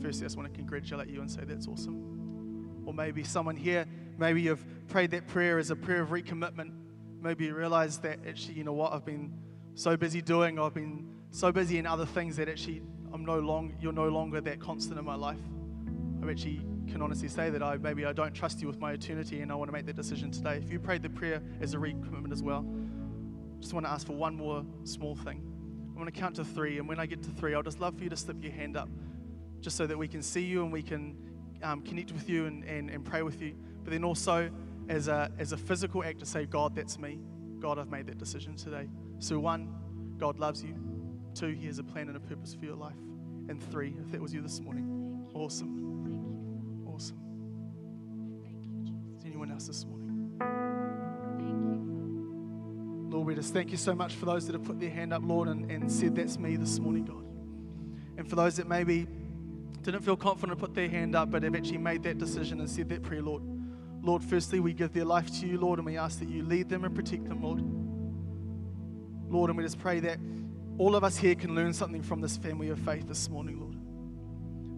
firstly, 0.00 0.26
I 0.26 0.26
just 0.26 0.36
want 0.36 0.48
to 0.48 0.56
congratulate 0.56 1.08
you 1.08 1.22
and 1.22 1.28
say 1.28 1.40
that's 1.44 1.66
awesome. 1.66 2.84
Or 2.86 2.94
maybe 2.94 3.24
someone 3.24 3.56
here, 3.56 3.84
maybe 4.16 4.42
you've 4.42 4.64
prayed 4.88 5.10
that 5.12 5.26
prayer 5.26 5.58
as 5.58 5.70
a 5.70 5.76
prayer 5.76 6.02
of 6.02 6.08
recommitment. 6.08 6.72
Maybe 7.20 7.46
you 7.46 7.54
realize 7.54 7.98
that 7.98 8.20
actually, 8.26 8.54
you 8.54 8.64
know 8.64 8.72
what, 8.72 8.92
I've 8.92 9.04
been 9.04 9.32
so 9.74 9.96
busy 9.96 10.22
doing, 10.22 10.58
I've 10.58 10.74
been 10.74 11.06
so 11.30 11.52
busy 11.52 11.78
in 11.78 11.86
other 11.86 12.06
things 12.06 12.36
that 12.36 12.48
actually 12.48 12.82
I'm 13.12 13.24
no 13.24 13.38
long, 13.38 13.74
you're 13.80 13.92
no 13.92 14.08
longer 14.08 14.40
that 14.40 14.60
constant 14.60 14.98
in 14.98 15.04
my 15.04 15.14
life. 15.14 15.38
I 16.22 16.30
actually 16.30 16.62
can 16.88 17.02
honestly 17.02 17.28
say 17.28 17.50
that 17.50 17.62
I 17.62 17.76
maybe 17.76 18.06
I 18.06 18.12
don't 18.12 18.34
trust 18.34 18.60
you 18.60 18.66
with 18.66 18.78
my 18.78 18.92
eternity 18.92 19.40
and 19.40 19.52
I 19.52 19.54
want 19.54 19.68
to 19.68 19.72
make 19.72 19.86
that 19.86 19.96
decision 19.96 20.30
today. 20.30 20.56
If 20.56 20.72
you 20.72 20.78
prayed 20.78 21.02
the 21.02 21.10
prayer 21.10 21.42
as 21.60 21.74
a 21.74 21.76
recommitment 21.76 22.32
as 22.32 22.42
well, 22.42 22.64
just 23.60 23.72
want 23.72 23.86
to 23.86 23.90
ask 23.90 24.06
for 24.06 24.14
one 24.14 24.36
more 24.36 24.64
small 24.84 25.14
thing. 25.14 25.42
I'm 25.88 25.94
going 25.94 26.06
to 26.06 26.12
count 26.12 26.36
to 26.36 26.44
three, 26.44 26.78
and 26.78 26.86
when 26.86 27.00
I 27.00 27.06
get 27.06 27.22
to 27.24 27.30
three, 27.30 27.54
I'll 27.54 27.62
just 27.62 27.80
love 27.80 27.96
for 27.96 28.04
you 28.04 28.10
to 28.10 28.16
slip 28.16 28.42
your 28.42 28.52
hand 28.52 28.76
up 28.76 28.88
just 29.60 29.76
so 29.76 29.86
that 29.86 29.98
we 29.98 30.06
can 30.06 30.22
see 30.22 30.42
you 30.42 30.62
and 30.62 30.72
we 30.72 30.82
can 30.82 31.16
um, 31.62 31.82
connect 31.82 32.12
with 32.12 32.28
you 32.28 32.46
and, 32.46 32.62
and, 32.64 32.88
and 32.88 33.04
pray 33.04 33.22
with 33.22 33.42
you. 33.42 33.54
But 33.82 33.92
then 33.92 34.04
also, 34.04 34.48
as 34.88 35.08
a, 35.08 35.30
as 35.38 35.52
a 35.52 35.56
physical 35.56 36.02
act, 36.02 36.20
to 36.20 36.26
say, 36.26 36.46
God, 36.46 36.74
that's 36.74 36.98
me. 36.98 37.20
God, 37.60 37.78
I've 37.78 37.90
made 37.90 38.06
that 38.06 38.18
decision 38.18 38.56
today. 38.56 38.88
So, 39.18 39.38
one, 39.38 39.74
God 40.18 40.38
loves 40.38 40.62
you. 40.62 40.74
Two, 41.34 41.48
He 41.48 41.66
has 41.66 41.78
a 41.78 41.84
plan 41.84 42.08
and 42.08 42.16
a 42.16 42.20
purpose 42.20 42.54
for 42.54 42.64
your 42.64 42.76
life. 42.76 42.96
And 43.48 43.62
three, 43.62 43.94
if 44.00 44.12
that 44.12 44.20
was 44.20 44.32
you 44.34 44.42
this 44.42 44.60
morning, 44.60 45.26
awesome. 45.34 46.84
Awesome. 46.86 47.18
Thank 48.42 48.64
you, 48.64 48.70
Jesus. 48.84 49.18
Is 49.18 49.24
anyone 49.24 49.50
else 49.50 49.66
this 49.66 49.84
morning? 49.84 49.98
Lord, 53.10 53.26
we 53.26 53.34
just 53.34 53.54
thank 53.54 53.70
you 53.70 53.78
so 53.78 53.94
much 53.94 54.14
for 54.14 54.26
those 54.26 54.46
that 54.46 54.52
have 54.52 54.64
put 54.64 54.78
their 54.78 54.90
hand 54.90 55.12
up, 55.12 55.22
Lord, 55.24 55.48
and, 55.48 55.70
and 55.70 55.90
said, 55.90 56.14
That's 56.14 56.38
me 56.38 56.56
this 56.56 56.78
morning, 56.78 57.04
God. 57.04 57.24
And 58.18 58.28
for 58.28 58.36
those 58.36 58.56
that 58.56 58.68
maybe 58.68 59.06
didn't 59.82 60.02
feel 60.02 60.16
confident 60.16 60.58
to 60.58 60.66
put 60.66 60.74
their 60.74 60.88
hand 60.88 61.16
up, 61.16 61.30
but 61.30 61.42
have 61.42 61.54
actually 61.54 61.78
made 61.78 62.02
that 62.02 62.18
decision 62.18 62.60
and 62.60 62.68
said 62.68 62.88
that 62.90 63.02
prayer, 63.02 63.22
Lord. 63.22 63.42
Lord, 64.02 64.22
firstly, 64.22 64.60
we 64.60 64.72
give 64.72 64.92
their 64.92 65.04
life 65.04 65.28
to 65.40 65.46
you, 65.46 65.58
Lord, 65.58 65.78
and 65.78 65.86
we 65.86 65.96
ask 65.96 66.18
that 66.20 66.28
you 66.28 66.42
lead 66.42 66.68
them 66.68 66.84
and 66.84 66.94
protect 66.94 67.28
them, 67.28 67.42
Lord. 67.42 67.62
Lord, 69.30 69.50
and 69.50 69.56
we 69.56 69.64
just 69.64 69.78
pray 69.78 70.00
that 70.00 70.18
all 70.78 70.94
of 70.94 71.04
us 71.04 71.16
here 71.16 71.34
can 71.34 71.54
learn 71.54 71.72
something 71.72 72.02
from 72.02 72.20
this 72.20 72.36
family 72.36 72.70
of 72.70 72.78
faith 72.78 73.08
this 73.08 73.28
morning, 73.28 73.60
Lord. 73.60 73.76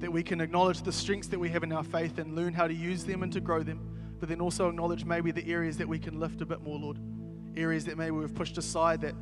That 0.00 0.11
we 0.11 0.22
can 0.22 0.40
acknowledge 0.40 0.83
the 0.83 0.92
strengths 0.92 1.28
that 1.28 1.38
we 1.38 1.50
have 1.50 1.62
in 1.62 1.72
our 1.72 1.85
faith 1.85 2.18
and 2.18 2.35
learn 2.35 2.54
how 2.54 2.66
to 2.66 2.74
use 2.74 3.04
them 3.04 3.22
and 3.22 3.33
to 3.35 3.40
grow 3.40 3.62
them, 3.62 3.80
but 4.18 4.28
then 4.28 4.40
also 4.40 4.68
acknowledge 4.68 5.04
maybe 5.04 5.30
the 5.30 5.46
areas 5.46 5.76
that 5.76 5.87
we 5.87 5.98
can 5.98 6.18
lift 6.18 6.40
a 6.40 6.46
bit 6.46 6.62
more, 6.62 6.78
Lord. 6.78 6.98
Areas 7.56 7.85
that 7.85 7.98
maybe 7.98 8.12
we've 8.12 8.35
pushed 8.35 8.56
aside 8.56 9.02
that, 9.02 9.14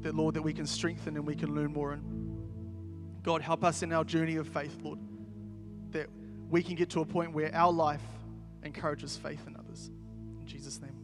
that 0.00 0.14
Lord, 0.14 0.34
that 0.34 0.42
we 0.42 0.54
can 0.54 0.66
strengthen 0.66 1.16
and 1.16 1.26
we 1.26 1.34
can 1.34 1.54
learn 1.54 1.72
more 1.72 1.92
in. 1.92 2.22
God, 3.22 3.42
help 3.42 3.62
us 3.62 3.82
in 3.82 3.92
our 3.92 4.04
journey 4.04 4.36
of 4.36 4.48
faith, 4.48 4.76
Lord, 4.82 4.98
that 5.90 6.08
we 6.52 6.62
can 6.62 6.74
get 6.74 6.90
to 6.90 7.00
a 7.00 7.04
point 7.04 7.32
where 7.32 7.52
our 7.54 7.72
life 7.72 8.02
encourages 8.62 9.16
faith 9.16 9.40
in 9.46 9.56
others. 9.56 9.90
In 10.38 10.46
Jesus' 10.46 10.80
name. 10.80 11.01